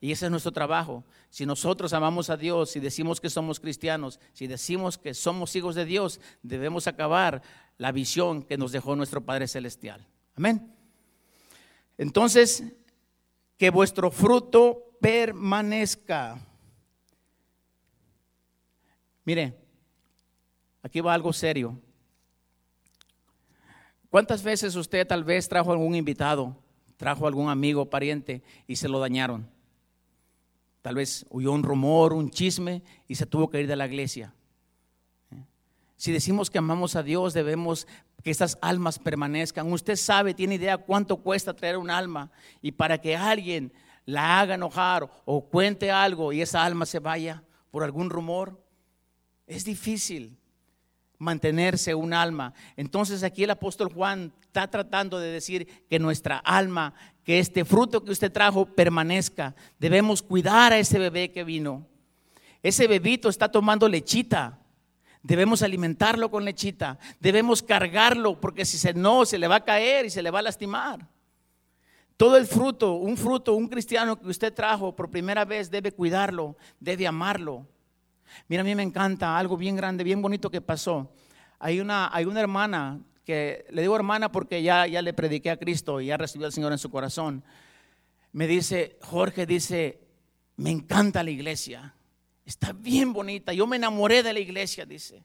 [0.00, 1.04] Y ese es nuestro trabajo.
[1.28, 5.74] Si nosotros amamos a Dios, si decimos que somos cristianos, si decimos que somos hijos
[5.74, 7.42] de Dios, debemos acabar
[7.78, 10.06] la visión que nos dejó nuestro Padre Celestial.
[10.36, 10.72] Amén.
[11.96, 12.62] Entonces,
[13.56, 16.40] que vuestro fruto permanezca.
[19.24, 19.54] Mire,
[20.82, 21.76] aquí va algo serio.
[24.10, 26.56] ¿Cuántas veces usted tal vez trajo algún invitado,
[26.96, 29.57] trajo algún amigo, pariente y se lo dañaron?
[30.82, 34.34] Tal vez oyó un rumor, un chisme y se tuvo que ir de la iglesia.
[35.96, 37.88] Si decimos que amamos a Dios, debemos
[38.22, 39.72] que estas almas permanezcan.
[39.72, 42.30] Usted sabe, tiene idea cuánto cuesta traer un alma
[42.62, 43.72] y para que alguien
[44.04, 48.64] la haga enojar o cuente algo y esa alma se vaya por algún rumor,
[49.46, 50.38] es difícil
[51.18, 52.54] mantenerse un alma.
[52.76, 56.94] Entonces aquí el apóstol Juan está tratando de decir que nuestra alma,
[57.28, 59.54] que este fruto que usted trajo permanezca.
[59.78, 61.86] Debemos cuidar a ese bebé que vino.
[62.62, 64.58] Ese bebito está tomando lechita.
[65.22, 66.98] Debemos alimentarlo con lechita.
[67.20, 70.38] Debemos cargarlo porque si se no, se le va a caer y se le va
[70.38, 71.06] a lastimar.
[72.16, 76.56] Todo el fruto, un fruto, un cristiano que usted trajo por primera vez, debe cuidarlo,
[76.80, 77.66] debe amarlo.
[78.48, 81.12] Mira, a mí me encanta algo bien grande, bien bonito que pasó.
[81.58, 85.58] Hay una, hay una hermana que, le digo hermana porque ya, ya le prediqué a
[85.58, 87.44] Cristo y ya recibió al Señor en su corazón.
[88.32, 90.00] Me dice, Jorge dice,
[90.56, 91.94] me encanta la iglesia.
[92.46, 93.52] Está bien bonita.
[93.52, 95.22] Yo me enamoré de la iglesia, dice.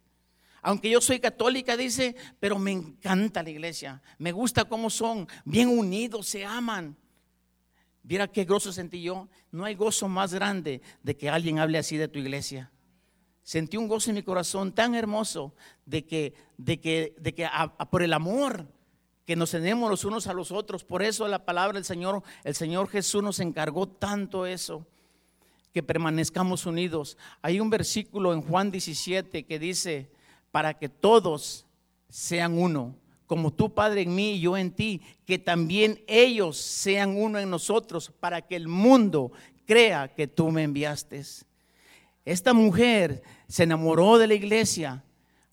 [0.62, 4.02] Aunque yo soy católica, dice, pero me encanta la iglesia.
[4.18, 6.98] Me gusta cómo son, bien unidos, se aman.
[8.04, 9.30] Mira qué gozo sentí yo.
[9.50, 12.70] No hay gozo más grande de que alguien hable así de tu iglesia
[13.44, 15.54] sentí un gozo en mi corazón tan hermoso
[15.86, 17.48] de que, de que, de que
[17.92, 18.68] por el amor
[19.26, 22.56] que nos tenemos los unos a los otros, por eso la palabra del Señor, el
[22.56, 24.86] Señor Jesús nos encargó tanto eso,
[25.74, 27.18] que permanezcamos unidos.
[27.42, 30.12] Hay un versículo en Juan 17 que dice,
[30.52, 31.66] para que todos
[32.10, 37.18] sean uno, como tu Padre en mí y yo en ti, que también ellos sean
[37.18, 39.32] uno en nosotros, para que el mundo
[39.66, 41.24] crea que tú me enviaste.
[42.26, 45.04] Esta mujer se enamoró de la iglesia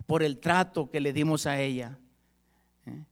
[0.07, 1.99] por el trato que le dimos a ella.
[2.87, 3.05] ¿Eh?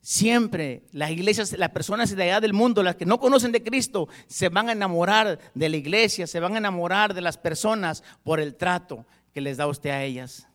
[0.00, 4.08] Siempre las iglesias, las personas de allá del mundo, las que no conocen de Cristo,
[4.26, 8.40] se van a enamorar de la iglesia, se van a enamorar de las personas por
[8.40, 10.48] el trato que les da usted a ellas.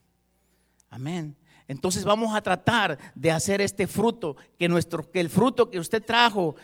[0.89, 1.37] Amén.
[1.67, 6.03] Entonces vamos a tratar de hacer este fruto, que, nuestro, que el fruto que usted
[6.03, 6.55] trajo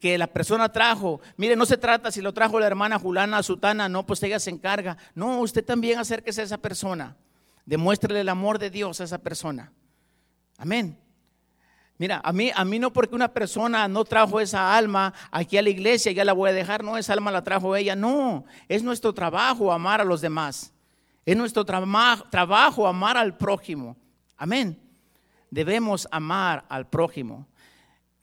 [0.00, 1.20] que la persona trajo.
[1.36, 4.50] Mire, no se trata si lo trajo la hermana Julana Sutana, no, pues ella se
[4.50, 4.96] encarga.
[5.14, 7.16] No, usted también acérquese a esa persona.
[7.64, 9.72] Demuéstrele el amor de Dios a esa persona.
[10.58, 10.98] Amén.
[11.98, 15.62] Mira, a mí, a mí no porque una persona no trajo esa alma aquí a
[15.62, 18.82] la iglesia, ya la voy a dejar, no, esa alma la trajo ella, no, es
[18.82, 20.74] nuestro trabajo amar a los demás,
[21.24, 23.96] es nuestro trabajo amar al prójimo,
[24.36, 24.78] amén.
[25.50, 27.46] Debemos amar al prójimo.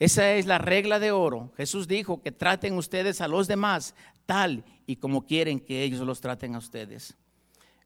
[0.03, 1.53] Esa es la regla de oro.
[1.55, 6.19] Jesús dijo que traten ustedes a los demás tal y como quieren que ellos los
[6.19, 7.15] traten a ustedes.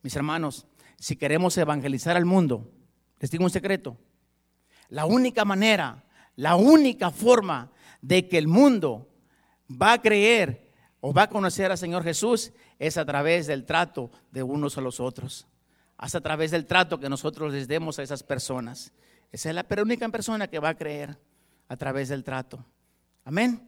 [0.02, 0.66] Mis hermanos,
[0.98, 2.72] si queremos evangelizar al mundo,
[3.20, 4.00] les digo un secreto.
[4.90, 9.08] La única manera, la única forma de que el mundo
[9.70, 14.10] va a creer o va a conocer al Señor Jesús es a través del trato
[14.32, 15.46] de unos a los otros.
[16.04, 18.92] Es a través del trato que nosotros les demos a esas personas.
[19.32, 21.20] Esa es la única persona que va a creer
[21.68, 22.64] a través del trato.
[23.24, 23.62] Amén.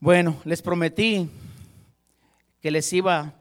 [0.00, 1.30] Bueno, les prometí
[2.60, 3.34] que les iba.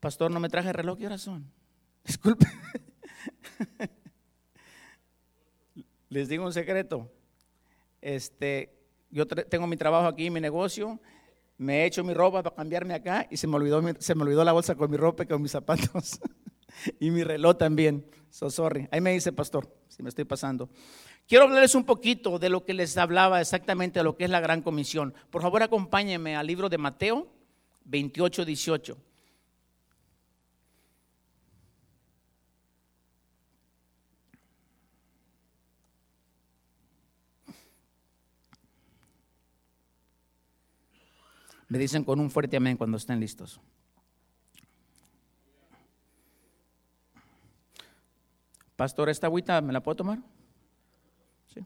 [0.00, 1.50] Pastor, no me traje reloj, ¿qué horas son?
[2.04, 2.46] Disculpe.
[6.08, 7.10] les digo un secreto.
[8.00, 8.74] Este,
[9.10, 11.00] yo tengo mi trabajo aquí, mi negocio,
[11.56, 14.44] me he hecho mi ropa para cambiarme acá y se me olvidó, se me olvidó
[14.44, 16.20] la bolsa con mi ropa y con mis zapatos
[17.00, 18.04] y mi reloj también.
[18.30, 18.88] So sorry.
[18.90, 20.68] Ahí me dice, pastor, si me estoy pasando.
[21.26, 24.40] Quiero hablarles un poquito de lo que les hablaba exactamente de lo que es la
[24.40, 25.14] gran comisión.
[25.30, 27.28] Por favor, acompáñenme al libro de Mateo
[27.84, 28.96] 28, 18.
[41.68, 43.60] Me dicen con un fuerte amén cuando estén listos.
[48.76, 50.18] Pastor, ¿esta agüita me la puedo tomar?
[51.52, 51.64] Sí.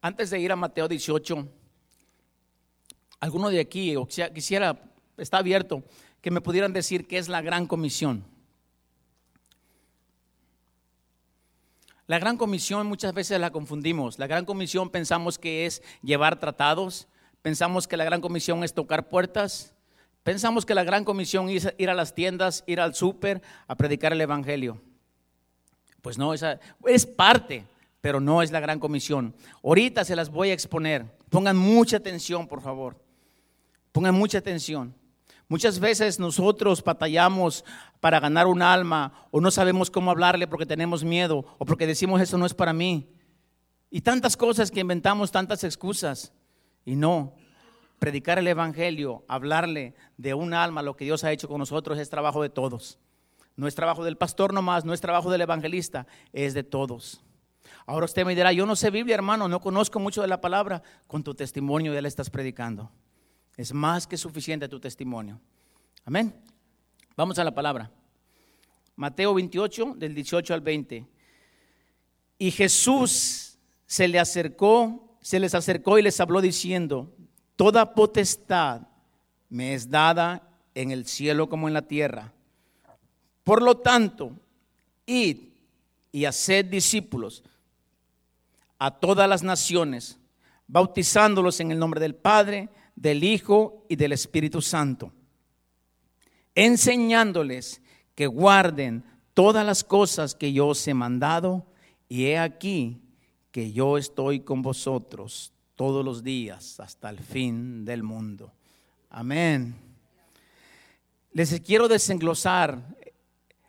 [0.00, 1.48] Antes de ir a Mateo 18,
[3.20, 4.80] alguno de aquí o quisiera
[5.16, 5.82] está abierto,
[6.20, 8.24] que me pudieran decir qué es la gran comisión.
[12.06, 14.18] La gran comisión muchas veces la confundimos.
[14.18, 17.06] La gran comisión pensamos que es llevar tratados,
[17.42, 19.74] pensamos que la gran comisión es tocar puertas,
[20.22, 24.12] pensamos que la gran comisión es ir a las tiendas, ir al súper a predicar
[24.12, 24.80] el Evangelio.
[26.00, 27.66] Pues no, esa es parte,
[28.00, 29.34] pero no es la gran comisión.
[29.62, 31.16] Ahorita se las voy a exponer.
[31.30, 33.02] Pongan mucha atención, por favor.
[33.92, 34.94] Pongan mucha atención.
[35.48, 37.64] Muchas veces nosotros batallamos
[38.00, 42.20] para ganar un alma o no sabemos cómo hablarle porque tenemos miedo o porque decimos
[42.20, 43.08] eso no es para mí.
[43.90, 46.32] Y tantas cosas que inventamos, tantas excusas.
[46.84, 47.34] Y no,
[47.98, 52.10] predicar el Evangelio, hablarle de un alma, lo que Dios ha hecho con nosotros es
[52.10, 52.98] trabajo de todos.
[53.56, 57.20] No es trabajo del pastor nomás, no es trabajo del evangelista, es de todos.
[57.88, 60.82] Ahora usted me dirá, yo no sé Biblia, hermano, no conozco mucho de la palabra,
[61.06, 62.90] con tu testimonio ya le estás predicando.
[63.56, 65.40] Es más que suficiente tu testimonio.
[66.04, 66.34] Amén.
[67.16, 67.90] Vamos a la palabra.
[68.94, 71.06] Mateo 28, del 18 al 20.
[72.36, 77.16] Y Jesús se le acercó, se les acercó y les habló diciendo,
[77.56, 78.82] toda potestad
[79.48, 82.34] me es dada en el cielo como en la tierra.
[83.44, 84.32] Por lo tanto,
[85.06, 85.38] id
[86.12, 87.42] y haced discípulos
[88.78, 90.18] a todas las naciones,
[90.66, 95.12] bautizándolos en el nombre del Padre, del Hijo y del Espíritu Santo,
[96.54, 97.80] enseñándoles
[98.14, 101.66] que guarden todas las cosas que yo os he mandado,
[102.08, 103.00] y he aquí
[103.50, 108.52] que yo estoy con vosotros todos los días hasta el fin del mundo.
[109.10, 109.74] Amén.
[111.32, 112.82] Les quiero desenglosar.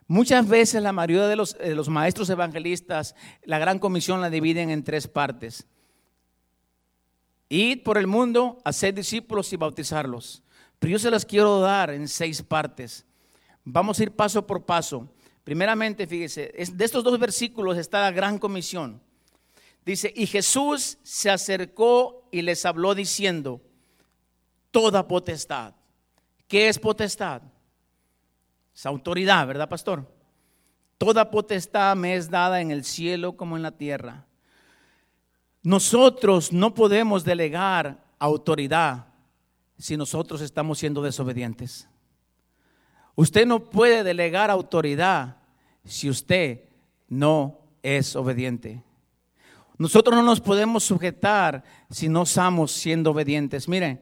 [0.09, 4.71] Muchas veces la mayoría de los, de los maestros evangelistas, la gran comisión la dividen
[4.71, 5.67] en tres partes.
[7.47, 10.41] Id por el mundo, hacer discípulos y bautizarlos.
[10.79, 13.05] Pero yo se las quiero dar en seis partes.
[13.63, 15.07] Vamos a ir paso por paso.
[15.43, 18.99] Primeramente, fíjese, de estos dos versículos está la gran comisión.
[19.85, 23.61] Dice, y Jesús se acercó y les habló diciendo,
[24.71, 25.75] toda potestad.
[26.47, 27.43] ¿Qué es potestad?
[28.79, 30.09] Es autoridad, ¿verdad, pastor?
[30.97, 34.25] Toda potestad me es dada en el cielo como en la tierra.
[35.61, 39.07] Nosotros no podemos delegar autoridad
[39.77, 41.89] si nosotros estamos siendo desobedientes.
[43.15, 45.35] Usted no puede delegar autoridad
[45.83, 46.61] si usted
[47.09, 48.81] no es obediente.
[49.77, 53.67] Nosotros no nos podemos sujetar si no estamos siendo obedientes.
[53.67, 54.01] Mire,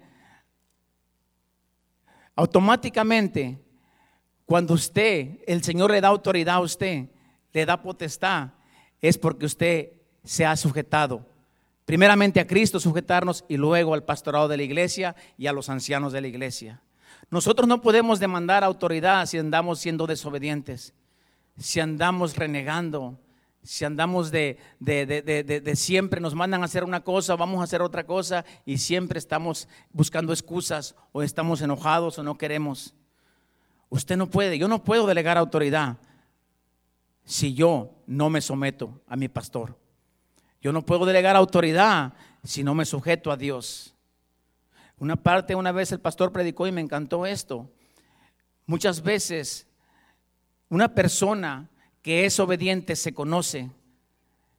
[2.36, 3.64] automáticamente,
[4.48, 7.06] cuando usted, el Señor le da autoridad a usted,
[7.54, 8.50] le da potestad,
[9.00, 9.92] es porque usted
[10.24, 11.24] se ha sujetado
[11.88, 16.12] primeramente a Cristo sujetarnos y luego al pastorado de la iglesia y a los ancianos
[16.12, 16.82] de la iglesia.
[17.32, 20.94] Nosotros no podemos demandar autoridad si andamos siendo desobedientes,
[21.58, 23.18] si andamos renegando,
[23.64, 28.06] si andamos de, de, siempre nos mandan a hacer una cosa, vamos a hacer otra
[28.06, 32.96] cosa y siempre estamos buscando excusas o estamos enojados o no queremos.
[33.90, 35.98] Usted no puede, yo no puedo delegar autoridad
[37.24, 39.78] si yo no me someto a mi pastor.
[40.62, 43.94] Yo no puedo delegar autoridad si no me sujeto a Dios.
[44.98, 47.70] Una parte, una vez el pastor predicó y me encantó esto.
[48.66, 49.68] Muchas veces
[50.70, 51.70] una persona
[52.02, 53.70] que es obediente se conoce,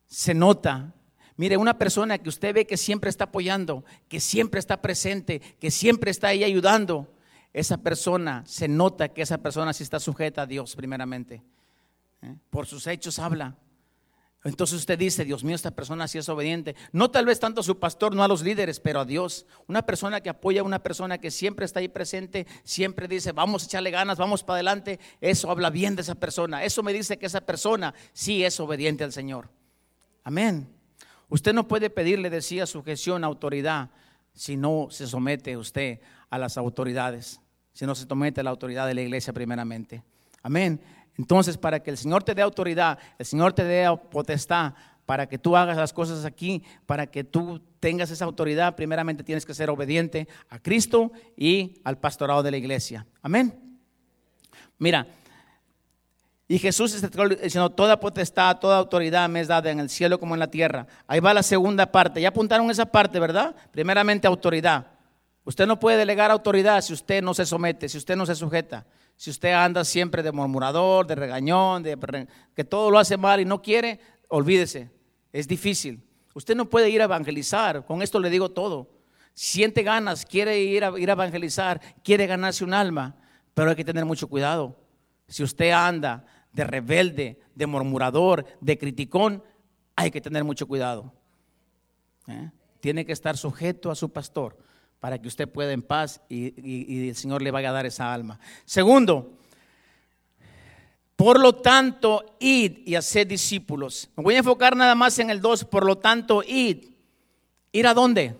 [0.06, 0.94] se nota.
[1.36, 5.70] Mire, una persona que usted ve que siempre está apoyando, que siempre está presente, que
[5.70, 7.12] siempre está ahí ayudando,
[7.58, 11.42] esa persona se nota que esa persona sí está sujeta a Dios primeramente.
[12.22, 12.36] ¿Eh?
[12.50, 13.56] Por sus hechos habla.
[14.44, 16.76] Entonces usted dice, Dios mío, esta persona sí es obediente.
[16.92, 19.46] No tal vez tanto a su pastor, no a los líderes, pero a Dios.
[19.66, 23.64] Una persona que apoya a una persona que siempre está ahí presente, siempre dice, vamos
[23.64, 25.00] a echarle ganas, vamos para adelante.
[25.20, 26.62] Eso habla bien de esa persona.
[26.62, 29.50] Eso me dice que esa persona sí es obediente al Señor.
[30.22, 30.68] Amén.
[31.28, 33.90] Usted no puede pedirle, decía, sujeción, autoridad,
[34.32, 37.40] si no se somete usted a las autoridades,
[37.78, 40.02] si no se somete la autoridad de la iglesia primeramente.
[40.42, 40.80] Amén.
[41.16, 44.74] Entonces, para que el Señor te dé autoridad, el Señor te dé potestad,
[45.06, 49.46] para que tú hagas las cosas aquí, para que tú tengas esa autoridad, primeramente tienes
[49.46, 53.06] que ser obediente a Cristo y al pastorado de la iglesia.
[53.22, 53.54] Amén.
[54.76, 55.06] Mira,
[56.48, 60.34] y Jesús está diciendo, toda potestad, toda autoridad me es dada en el cielo como
[60.34, 60.88] en la tierra.
[61.06, 62.20] Ahí va la segunda parte.
[62.20, 63.54] Ya apuntaron esa parte, ¿verdad?
[63.70, 64.97] Primeramente autoridad.
[65.48, 68.84] Usted no puede delegar autoridad si usted no se somete, si usted no se sujeta.
[69.16, 73.46] Si usted anda siempre de murmurador, de regañón, de que todo lo hace mal y
[73.46, 74.90] no quiere, olvídese.
[75.32, 76.04] Es difícil.
[76.34, 77.86] Usted no puede ir a evangelizar.
[77.86, 78.90] Con esto le digo todo.
[79.32, 83.16] Siente ganas, quiere ir a, ir a evangelizar, quiere ganarse un alma,
[83.54, 84.76] pero hay que tener mucho cuidado.
[85.28, 89.42] Si usted anda de rebelde, de murmurador, de criticón,
[89.96, 91.10] hay que tener mucho cuidado.
[92.26, 92.50] ¿Eh?
[92.80, 94.67] Tiene que estar sujeto a su pastor
[95.00, 98.38] para que usted pueda en paz y, el Señor le vaya a dar esa alma.
[98.64, 99.38] Segundo,
[101.16, 104.08] por lo tanto, id y haced discípulos.
[104.16, 106.90] Me voy a enfocar nada más en el 2, por lo tanto, id.
[107.72, 108.36] ¿Ir a dónde?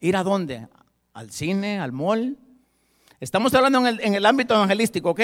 [0.00, 0.66] ¿Ir a dónde?
[1.12, 1.78] ¿Al cine?
[1.78, 2.36] ¿Al mall?
[3.20, 5.20] Estamos hablando en el, en el ámbito evangelístico, ¿ok?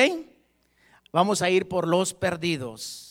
[1.12, 3.09] Vamos a ir por los perdidos.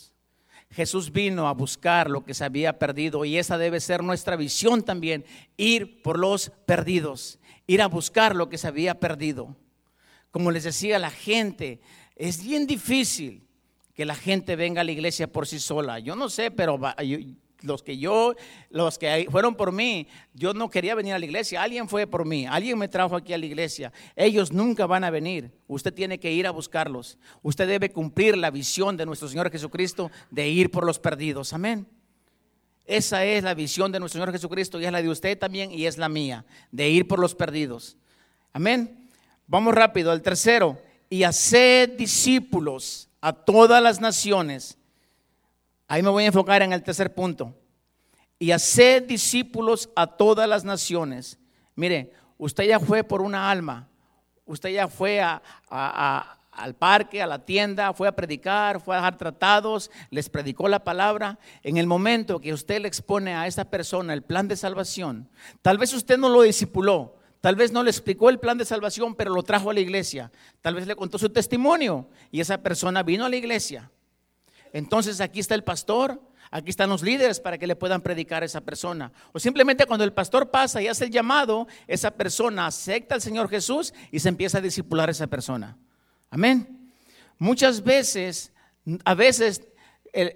[0.72, 4.84] Jesús vino a buscar lo que se había perdido y esa debe ser nuestra visión
[4.84, 5.26] también,
[5.58, 9.56] ir por los perdidos, ir a buscar lo que se había perdido.
[10.32, 11.80] Como les decía la gente,
[12.16, 13.48] es bien difícil
[13.96, 16.00] que la gente venga a la iglesia por sí sola.
[16.00, 16.80] Yo no sé, pero
[17.62, 18.36] los que yo,
[18.70, 22.26] los que fueron por mí, yo no quería venir a la iglesia, alguien fue por
[22.26, 23.92] mí, alguien me trajo aquí a la iglesia.
[24.16, 27.18] Ellos nunca van a venir, usted tiene que ir a buscarlos.
[27.42, 31.54] Usted debe cumplir la visión de nuestro Señor Jesucristo de ir por los perdidos.
[31.54, 31.88] Amén.
[32.86, 35.86] Esa es la visión de nuestro Señor Jesucristo y es la de usted también y
[35.86, 37.98] es la mía, de ir por los perdidos.
[38.52, 39.08] Amén.
[39.46, 44.79] Vamos rápido, el tercero, y hacer discípulos a todas las naciones
[45.90, 47.54] Ahí me voy a enfocar en el tercer punto.
[48.38, 51.40] Y hacer discípulos a todas las naciones.
[51.76, 53.90] Mire, usted ya fue por una alma.
[54.46, 59.90] Usted ya fue al parque, a la tienda, fue a predicar, fue a dar tratados,
[60.12, 61.40] les predicó la palabra.
[61.64, 65.28] En el momento que usted le expone a esa persona el plan de salvación,
[65.64, 69.16] tal vez usted no lo discipuló, Tal vez no le explicó el plan de salvación,
[69.16, 70.30] pero lo trajo a la iglesia.
[70.62, 73.90] Tal vez le contó su testimonio y esa persona vino a la iglesia.
[74.74, 78.46] Entonces aquí está el pastor, aquí están los líderes para que le puedan predicar a
[78.46, 79.12] esa persona.
[79.34, 83.50] O simplemente cuando el pastor pasa y hace el llamado, esa persona acepta al Señor
[83.50, 85.78] Jesús y se empieza a discipular a esa persona.
[86.30, 86.92] Amén.
[87.38, 88.52] Muchas veces,
[89.06, 89.68] a veces,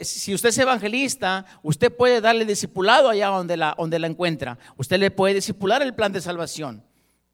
[0.01, 4.57] si usted es evangelista, usted puede darle discipulado allá donde la, donde la encuentra.
[4.77, 6.83] Usted le puede discipular el plan de salvación.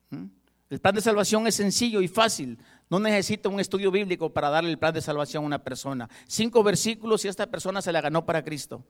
[0.10, 0.26] ¿Mm?
[0.70, 2.60] El plan de salvación es sencillo y fácil.
[2.90, 6.10] No necesita un estudio bíblico para darle el plan de salvación a una persona.
[6.28, 8.84] Cinco versículos y esta persona se la ganó para Cristo.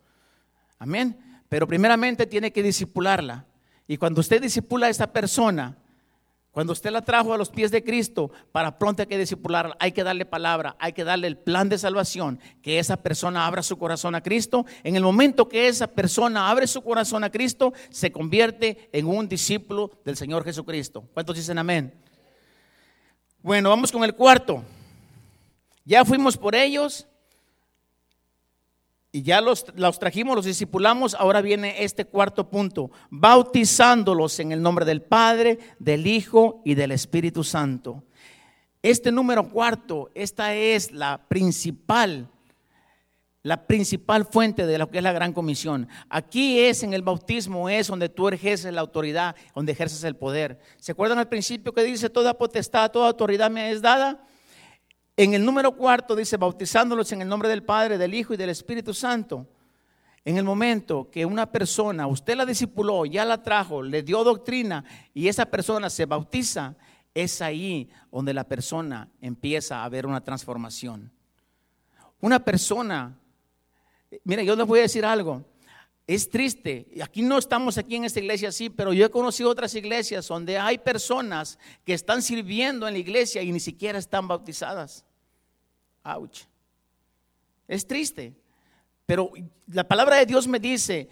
[0.77, 1.43] Amén.
[1.49, 3.45] Pero primeramente tiene que disipularla.
[3.87, 5.77] Y cuando usted disipula a esta persona,
[6.51, 9.91] cuando usted la trajo a los pies de Cristo, para pronto hay que disipularla, hay
[9.91, 13.77] que darle palabra, hay que darle el plan de salvación, que esa persona abra su
[13.77, 14.65] corazón a Cristo.
[14.83, 19.27] En el momento que esa persona abre su corazón a Cristo, se convierte en un
[19.27, 21.03] discípulo del Señor Jesucristo.
[21.13, 21.93] ¿Cuántos dicen amén?
[23.41, 24.63] Bueno, vamos con el cuarto.
[25.85, 27.07] Ya fuimos por ellos
[29.13, 31.15] y ya los, los, trajimos, los discipulamos.
[31.15, 36.91] Ahora viene este cuarto punto, bautizándolos en el nombre del Padre, del Hijo y del
[36.91, 38.03] Espíritu Santo.
[38.83, 42.29] Este número cuarto, esta es la principal
[43.41, 45.87] la principal fuente de lo que es la gran comisión.
[46.09, 50.59] Aquí es en el bautismo, es donde tú ejerces la autoridad, donde ejerces el poder.
[50.77, 54.25] ¿Se acuerdan al principio que dice toda potestad, toda autoridad me es dada?
[55.15, 58.49] En el número cuarto dice bautizándolos en el nombre del Padre, del Hijo y del
[58.49, 59.47] Espíritu Santo.
[60.25, 64.83] En el momento que una persona, usted la discipuló, ya la trajo, le dio doctrina
[65.13, 66.75] y esa persona se bautiza,
[67.13, 71.11] es ahí donde la persona empieza a ver una transformación.
[72.21, 73.17] Una persona,
[74.23, 75.43] mira, yo les voy a decir algo,
[76.07, 79.75] es triste, aquí no estamos aquí en esta iglesia así, pero yo he conocido otras
[79.75, 85.05] iglesias donde hay personas que están sirviendo en la iglesia y ni siquiera están bautizadas.
[86.03, 86.41] Ouch.
[87.67, 88.33] Es triste.
[89.05, 89.31] Pero
[89.67, 91.07] la palabra de Dios me dice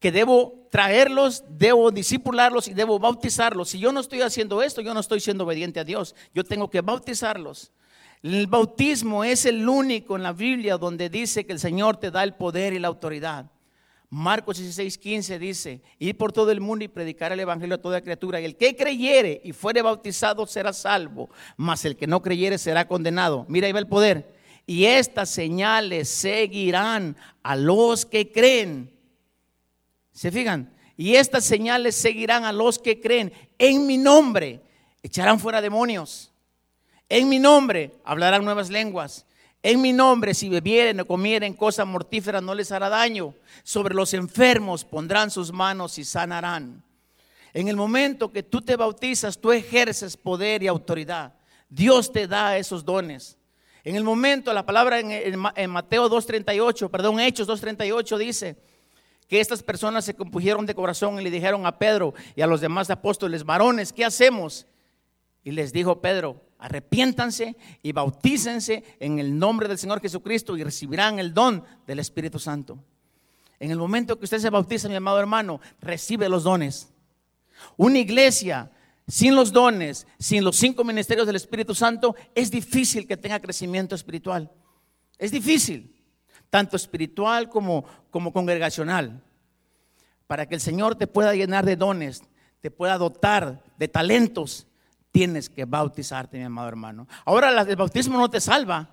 [0.00, 3.70] que debo traerlos, debo discipularlos y debo bautizarlos.
[3.70, 6.14] Si yo no estoy haciendo esto, yo no estoy siendo obediente a Dios.
[6.34, 7.70] Yo tengo que bautizarlos.
[8.22, 12.22] El bautismo es el único en la Biblia donde dice que el Señor te da
[12.22, 13.50] el poder y la autoridad.
[14.08, 18.00] Marcos 16, 15 dice, ir por todo el mundo y predicar el Evangelio a toda
[18.00, 18.40] criatura.
[18.40, 22.86] Y el que creyere y fuere bautizado será salvo, mas el que no creyere será
[22.86, 23.44] condenado.
[23.48, 24.36] Mira, ahí va el poder
[24.66, 28.92] y estas señales seguirán a los que creen.
[30.12, 30.72] ¿Se fijan?
[30.96, 33.32] Y estas señales seguirán a los que creen.
[33.58, 34.60] En mi nombre
[35.02, 36.32] echarán fuera demonios.
[37.08, 39.26] En mi nombre hablarán nuevas lenguas.
[39.62, 43.34] En mi nombre, si bebieren o comieren cosas mortíferas, no les hará daño.
[43.64, 46.82] Sobre los enfermos pondrán sus manos y sanarán.
[47.52, 51.34] En el momento que tú te bautizas, tú ejerces poder y autoridad.
[51.68, 53.38] Dios te da esos dones.
[53.82, 58.56] En el momento, la palabra en, Mateo 2.38, perdón, Hechos 2.38 dice
[59.28, 62.60] que estas personas se compugieron de corazón y le dijeron a Pedro y a los
[62.60, 64.66] demás apóstoles, varones, ¿qué hacemos?
[65.42, 71.18] Y les dijo Pedro, arrepiéntanse y bautícense en el nombre del Señor Jesucristo y recibirán
[71.18, 72.78] el don del Espíritu Santo.
[73.58, 76.92] En el momento que usted se bautiza, mi amado hermano, recibe los dones.
[77.76, 78.70] Una iglesia
[79.08, 83.94] sin los dones, sin los cinco ministerios del Espíritu Santo, es difícil que tenga crecimiento
[83.94, 84.50] espiritual.
[85.18, 85.94] Es difícil,
[86.50, 89.22] tanto espiritual como, como congregacional.
[90.26, 92.24] Para que el Señor te pueda llenar de dones,
[92.60, 94.66] te pueda dotar de talentos,
[95.16, 97.08] tienes que bautizarte, mi amado hermano.
[97.24, 98.86] Ahora el bautismo no te salva,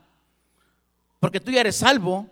[1.19, 2.29] porque tú ya eres salvo,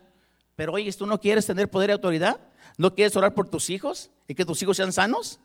[0.56, 2.39] pero oye, ¿tú no quieres tener poder y autoridad?
[2.78, 5.42] ¿No quieres orar por tus hijos y que tus hijos sean sanos?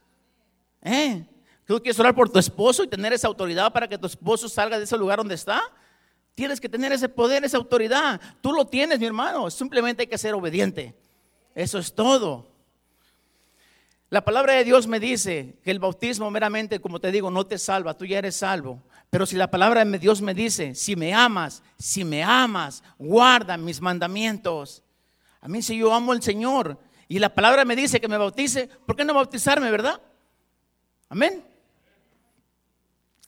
[0.80, 1.26] ¿Eh?
[1.64, 4.78] ¿Tú quieres orar por tu esposo y tener esa autoridad para que tu esposo salga
[4.78, 5.61] de ese lugar donde está?
[6.36, 8.20] Tienes que tener ese poder, esa autoridad.
[8.40, 9.51] Tú lo tienes, mi hermano.
[9.51, 10.94] Simplemente hay que ser obediente.
[11.53, 12.47] Eso es todo.
[14.09, 17.59] La palabra de Dios me dice que el bautismo meramente, como te digo, no te
[17.59, 18.82] salva, tú ya eres salvo.
[19.11, 23.57] Pero si la palabra de Dios me dice, si me amas, si me amas, guarda
[23.57, 24.84] mis mandamientos.
[25.40, 26.78] A mí si yo amo al Señor
[27.09, 30.00] y la palabra me dice que me bautice, ¿por qué no bautizarme, verdad?
[31.09, 31.44] Amén.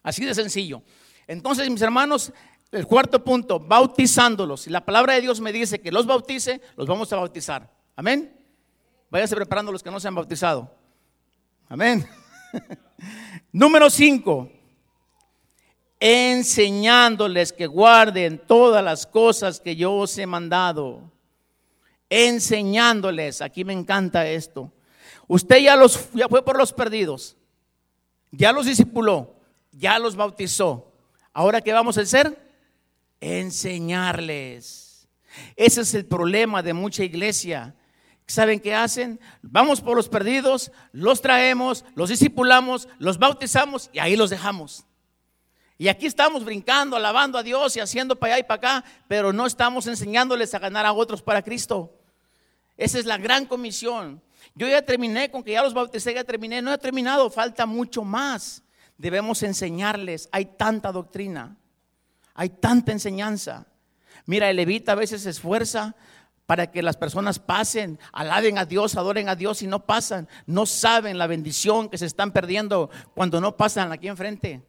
[0.02, 0.82] Así de sencillo.
[1.26, 2.32] Entonces, mis hermanos,
[2.70, 4.62] el cuarto punto, bautizándolos.
[4.62, 7.68] Si la palabra de Dios me dice que los bautice, los vamos a bautizar.
[7.96, 8.37] Amén.
[9.10, 10.70] Váyase preparando los que no se han bautizado.
[11.68, 12.06] Amén.
[13.52, 14.50] Número cinco,
[16.00, 21.10] enseñándoles que guarden todas las cosas que yo os he mandado.
[22.10, 24.72] Enseñándoles, aquí me encanta esto.
[25.26, 27.36] Usted ya los ya fue por los perdidos.
[28.30, 29.38] Ya los discipuló
[29.78, 30.92] ya los bautizó.
[31.32, 32.36] Ahora, ¿qué vamos a hacer?
[33.20, 35.08] Enseñarles.
[35.56, 37.74] Ese es el problema de mucha iglesia.
[38.28, 39.18] ¿Saben qué hacen?
[39.42, 44.84] Vamos por los perdidos, los traemos, los discipulamos, los bautizamos y ahí los dejamos.
[45.78, 49.32] Y aquí estamos brincando, alabando a Dios y haciendo para allá y para acá, pero
[49.32, 51.92] no estamos enseñándoles a ganar a otros para Cristo.
[52.76, 54.22] Esa es la gran comisión.
[54.54, 56.62] Yo ya terminé con que ya los bauticé, ya terminé.
[56.62, 58.62] No he terminado, falta mucho más
[58.98, 60.28] debemos enseñarles.
[60.32, 61.56] Hay tanta doctrina,
[62.34, 63.66] hay tanta enseñanza.
[64.26, 65.96] Mira, el levita a veces se esfuerza
[66.48, 70.26] para que las personas pasen, alaben a Dios, adoren a Dios y no pasan.
[70.46, 74.62] No saben la bendición que se están perdiendo cuando no pasan aquí enfrente.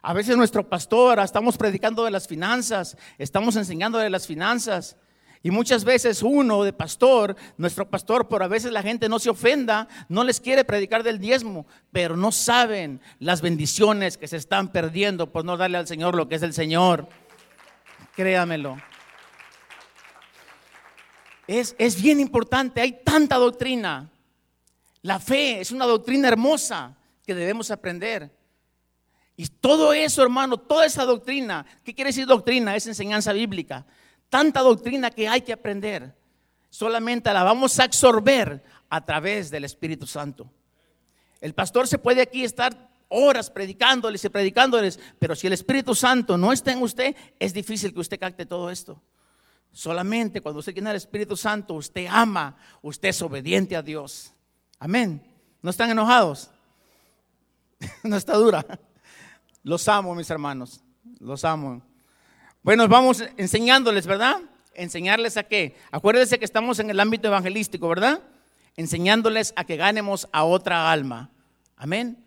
[0.00, 4.96] A veces nuestro pastor, estamos predicando de las finanzas, estamos enseñando de las finanzas
[5.42, 9.28] y muchas veces uno de pastor, nuestro pastor, por a veces la gente no se
[9.28, 14.72] ofenda, no les quiere predicar del diezmo, pero no saben las bendiciones que se están
[14.72, 17.08] perdiendo por no darle al Señor lo que es el Señor.
[18.16, 18.78] Créamelo.
[21.58, 24.10] Es, es bien importante, hay tanta doctrina.
[25.02, 26.96] La fe es una doctrina hermosa
[27.26, 28.30] que debemos aprender.
[29.36, 32.76] Y todo eso, hermano, toda esa doctrina, ¿qué quiere decir doctrina?
[32.76, 33.86] Es enseñanza bíblica
[34.30, 36.14] tanta doctrina que hay que aprender.
[36.70, 40.48] Solamente la vamos a absorber a través del Espíritu Santo.
[41.40, 46.38] El pastor se puede aquí estar horas predicándoles y predicándoles, pero si el Espíritu Santo
[46.38, 49.02] no está en usted, es difícil que usted capte todo esto.
[49.72, 54.32] Solamente cuando usted tiene el Espíritu Santo, usted ama, usted es obediente a Dios.
[54.78, 55.22] Amén.
[55.62, 56.50] ¿No están enojados?
[58.02, 58.64] no está dura.
[59.62, 60.82] Los amo, mis hermanos.
[61.18, 61.82] Los amo.
[62.62, 64.40] Bueno, vamos enseñándoles, ¿verdad?
[64.74, 65.76] Enseñarles a qué.
[65.90, 68.22] Acuérdense que estamos en el ámbito evangelístico, ¿verdad?
[68.76, 71.30] Enseñándoles a que ganemos a otra alma.
[71.76, 72.24] Amén.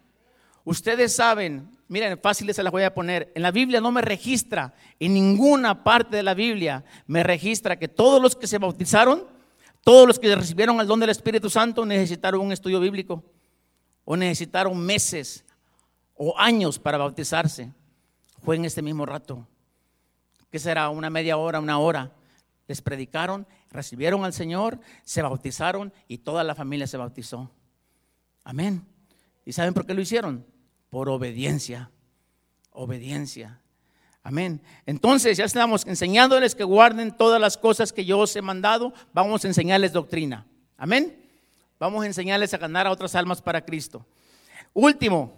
[0.64, 3.32] Ustedes saben, miren, fáciles se las voy a poner.
[3.36, 7.88] En la Biblia no me registra, en ninguna parte de la Biblia me registra que
[7.88, 9.26] todos los que se bautizaron,
[9.84, 13.24] todos los que recibieron el don del Espíritu Santo necesitaron un estudio bíblico
[14.06, 15.46] o necesitaron meses
[16.16, 17.72] o años para bautizarse.
[18.41, 19.48] Fue en este mismo rato.
[20.50, 20.89] ¿Qué será?
[20.89, 22.12] Una media hora, una hora.
[22.68, 27.52] Les predicaron, recibieron al Señor, se bautizaron y toda la familia se bautizó.
[28.44, 28.84] Amén.
[29.46, 30.53] ¿Y saben por qué lo hicieron?
[30.94, 31.89] Por obediencia.
[32.70, 33.60] Obediencia.
[34.22, 34.62] Amén.
[34.86, 38.94] Entonces ya estamos enseñándoles que guarden todas las cosas que yo os he mandado.
[39.12, 40.46] Vamos a enseñarles doctrina.
[40.78, 41.20] Amén.
[41.80, 44.06] Vamos a enseñarles a ganar a otras almas para Cristo.
[44.72, 45.34] Último.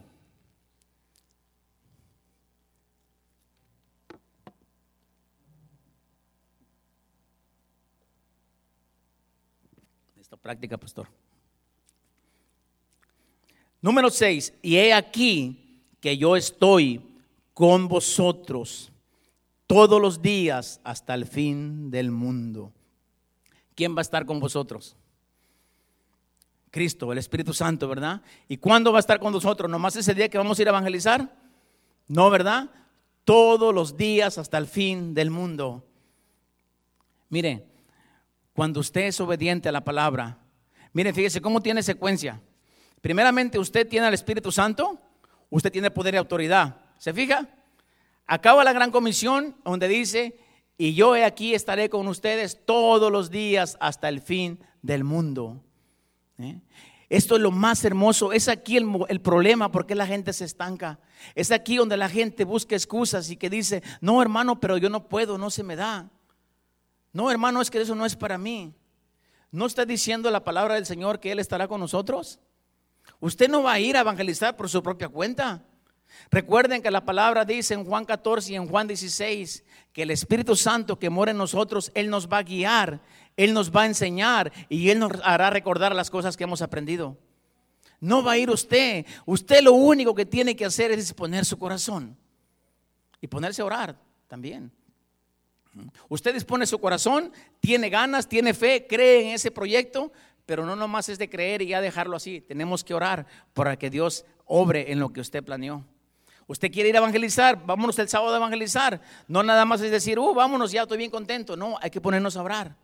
[10.19, 11.07] Esta práctica, pastor.
[13.85, 16.99] Número 6, y he aquí que yo estoy
[17.53, 18.91] con vosotros
[19.67, 22.73] todos los días hasta el fin del mundo.
[23.75, 24.95] ¿Quién va a estar con vosotros?
[26.71, 28.23] Cristo, el Espíritu Santo, ¿verdad?
[28.47, 29.69] ¿Y cuándo va a estar con nosotros?
[29.69, 31.31] ¿Nomás ese día que vamos a ir a evangelizar?
[32.07, 32.71] No, ¿verdad?
[33.23, 35.85] Todos los días hasta el fin del mundo.
[37.29, 37.67] Mire,
[38.51, 40.39] cuando usted es obediente a la palabra,
[40.91, 42.41] mire, fíjese cómo tiene secuencia.
[43.01, 44.99] Primeramente, usted tiene al Espíritu Santo,
[45.49, 46.77] usted tiene poder y autoridad.
[46.97, 47.47] ¿Se fija?
[48.25, 50.39] Acaba la gran comisión donde dice,
[50.77, 55.61] y yo he aquí estaré con ustedes todos los días hasta el fin del mundo.
[56.37, 56.59] ¿Eh?
[57.09, 58.33] Esto es lo más hermoso.
[58.33, 60.99] Es aquí el, el, problema porque la gente se estanca.
[61.35, 65.07] Es aquí donde la gente busca excusas y que dice, no hermano, pero yo no
[65.07, 66.09] puedo, no se me da.
[67.13, 68.73] No hermano, es que eso no es para mí.
[69.51, 72.39] ¿No está diciendo la palabra del Señor que Él estará con nosotros?
[73.25, 75.63] Usted no va a ir a evangelizar por su propia cuenta.
[76.29, 80.55] Recuerden que la palabra dice en Juan 14 y en Juan 16 que el Espíritu
[80.55, 83.01] Santo que mora en nosotros, Él nos va a guiar,
[83.35, 87.17] Él nos va a enseñar y Él nos hará recordar las cosas que hemos aprendido.
[87.99, 89.07] No va a ir usted.
[89.25, 92.15] Usted lo único que tiene que hacer es disponer su corazón
[93.21, 94.71] y ponerse a orar también.
[96.09, 100.11] Usted dispone su corazón, tiene ganas, tiene fe, cree en ese proyecto,
[100.45, 102.41] pero no nomás es de creer y ya dejarlo así.
[102.41, 105.85] Tenemos que orar para que Dios obre en lo que usted planeó.
[106.47, 109.01] Usted quiere ir a evangelizar, vámonos el sábado a evangelizar.
[109.27, 111.57] No nada más es decir, uh, vámonos, ya estoy bien contento.
[111.57, 112.75] No, hay que ponernos a orar.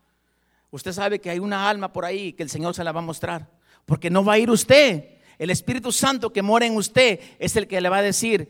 [0.71, 3.03] Usted sabe que hay una alma por ahí que el Señor se la va a
[3.03, 3.49] mostrar.
[3.85, 5.17] Porque no va a ir usted.
[5.37, 8.47] El Espíritu Santo que mora en usted es el que le va a decir,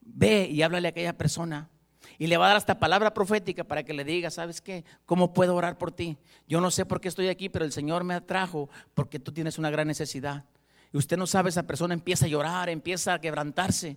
[0.00, 1.70] ve y háblale a aquella persona.
[2.18, 4.84] Y le va a dar hasta palabra profética para que le diga, ¿sabes qué?
[5.06, 6.16] ¿Cómo puedo orar por ti?
[6.46, 9.58] Yo no sé por qué estoy aquí, pero el Señor me atrajo porque tú tienes
[9.58, 10.44] una gran necesidad.
[10.92, 13.96] Y usted no sabe, esa persona empieza a llorar, empieza a quebrantarse,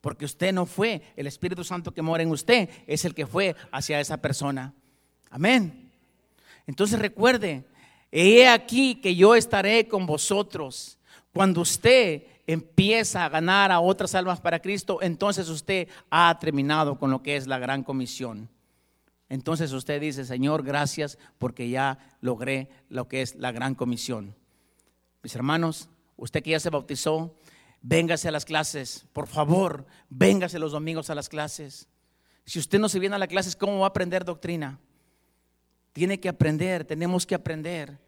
[0.00, 3.56] porque usted no fue, el Espíritu Santo que mora en usted es el que fue
[3.72, 4.72] hacia esa persona.
[5.30, 5.90] Amén.
[6.66, 7.64] Entonces recuerde,
[8.12, 10.98] he aquí que yo estaré con vosotros.
[11.32, 17.10] Cuando usted empieza a ganar a otras almas para Cristo, entonces usted ha terminado con
[17.10, 18.48] lo que es la gran comisión.
[19.28, 24.36] Entonces usted dice, Señor, gracias porque ya logré lo que es la gran comisión.
[25.22, 27.34] Mis hermanos, usted que ya se bautizó,
[27.82, 31.88] véngase a las clases, por favor, véngase los domingos a las clases.
[32.44, 34.78] Si usted no se viene a las clases, ¿cómo va a aprender doctrina?
[35.92, 37.98] Tiene que aprender, tenemos que aprender.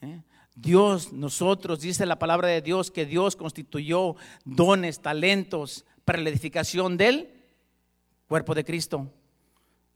[0.00, 0.20] ¿eh?
[0.54, 6.96] Dios, nosotros, dice la palabra de Dios, que Dios constituyó dones, talentos para la edificación
[6.96, 7.28] del
[8.28, 9.10] cuerpo de Cristo.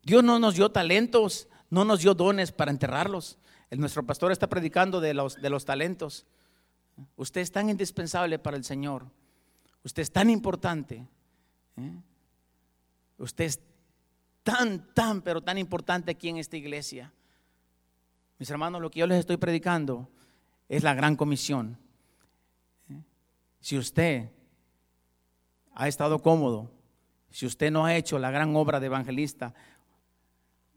[0.03, 3.39] Dios no nos dio talentos, no nos dio dones para enterrarlos.
[3.71, 6.27] Nuestro pastor está predicando de los, de los talentos.
[7.17, 9.07] Usted es tan indispensable para el Señor.
[9.85, 11.07] Usted es tan importante.
[11.77, 11.93] ¿eh?
[13.19, 13.61] Usted es
[14.43, 17.13] tan, tan, pero tan importante aquí en esta iglesia.
[18.39, 20.09] Mis hermanos, lo que yo les estoy predicando
[20.69, 21.79] es la gran comisión.
[23.61, 24.31] Si usted
[25.75, 26.71] ha estado cómodo,
[27.31, 29.55] si usted no ha hecho la gran obra de evangelista,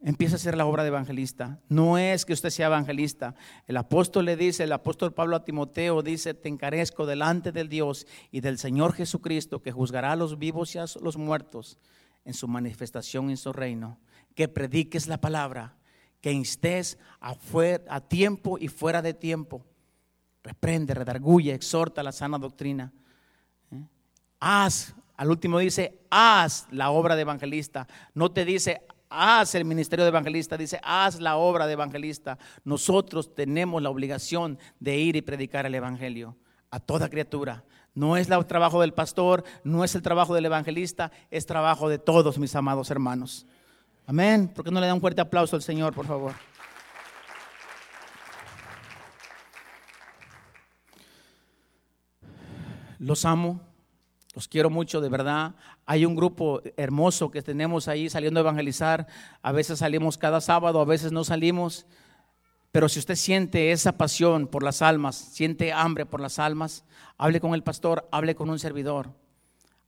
[0.01, 1.59] empieza a hacer la obra de evangelista.
[1.69, 3.35] No es que usted sea evangelista.
[3.67, 8.07] El apóstol le dice, el apóstol Pablo a Timoteo dice, te encarezco delante del Dios
[8.31, 11.77] y del Señor Jesucristo, que juzgará a los vivos y a los muertos
[12.25, 13.99] en su manifestación en su reino,
[14.35, 15.77] que prediques la palabra,
[16.19, 17.35] que instés a,
[17.89, 19.65] a tiempo y fuera de tiempo.
[20.43, 22.91] Reprende, redarguye, exhorta la sana doctrina.
[23.71, 23.83] ¿Eh?
[24.39, 27.87] Haz, al último dice, haz la obra de evangelista.
[28.13, 32.39] No te dice, haz el ministerio de evangelista, dice, haz la obra de evangelista.
[32.63, 36.37] Nosotros tenemos la obligación de ir y predicar el evangelio
[36.71, 37.63] a toda criatura.
[37.93, 41.99] No es el trabajo del pastor, no es el trabajo del evangelista, es trabajo de
[41.99, 43.45] todos mis amados hermanos.
[44.07, 44.47] Amén.
[44.47, 46.33] ¿Por qué no le da un fuerte aplauso al Señor, por favor?
[53.01, 53.59] Los amo,
[54.35, 55.55] los quiero mucho, de verdad.
[55.87, 59.07] Hay un grupo hermoso que tenemos ahí saliendo a evangelizar.
[59.41, 61.87] A veces salimos cada sábado, a veces no salimos.
[62.71, 66.85] Pero si usted siente esa pasión por las almas, siente hambre por las almas,
[67.17, 69.15] hable con el pastor, hable con un servidor.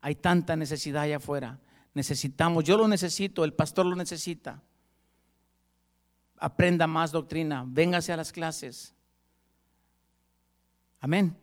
[0.01, 1.59] Hay tanta necesidad allá afuera.
[1.93, 4.59] Necesitamos, yo lo necesito, el pastor lo necesita.
[6.39, 8.95] Aprenda más doctrina, véngase a las clases.
[10.99, 11.43] Amén.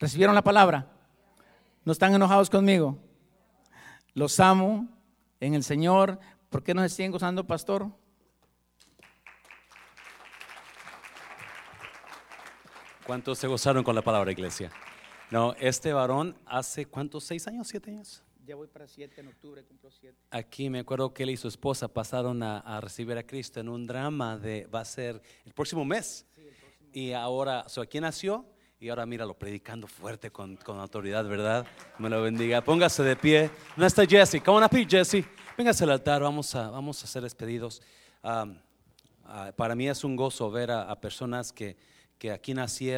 [0.00, 0.86] ¿Recibieron la palabra?
[1.84, 2.98] ¿No están enojados conmigo?
[4.14, 4.88] Los amo
[5.40, 6.18] en el Señor.
[6.48, 7.86] ¿Por qué no se siguen gozando, pastor?
[13.06, 14.72] ¿Cuántos se gozaron con la palabra, iglesia?
[15.30, 18.22] No, este varón hace cuántos, seis años, siete años.
[18.46, 20.16] Ya voy para siete, en octubre cumplo siete.
[20.30, 23.86] Aquí me acuerdo que él y su esposa pasaron a, recibir a Cristo en un
[23.86, 26.26] drama de, va a ser el próximo mes.
[26.90, 28.46] Y ahora, so, aquí nació
[28.82, 31.66] y ahora míralo predicando fuerte con, con, autoridad, ¿verdad?
[31.98, 32.64] Me lo bendiga.
[32.64, 33.50] Póngase de pie.
[33.76, 34.42] ¿Dónde está Jesse?
[34.42, 35.22] Come on up Jesse.
[35.58, 37.82] Véngase al altar, vamos a, vamos a ser despedidos.
[38.22, 38.46] Ah,
[39.54, 41.76] para mí es un gozo ver a, a personas que,
[42.18, 42.88] que aquí nacieron.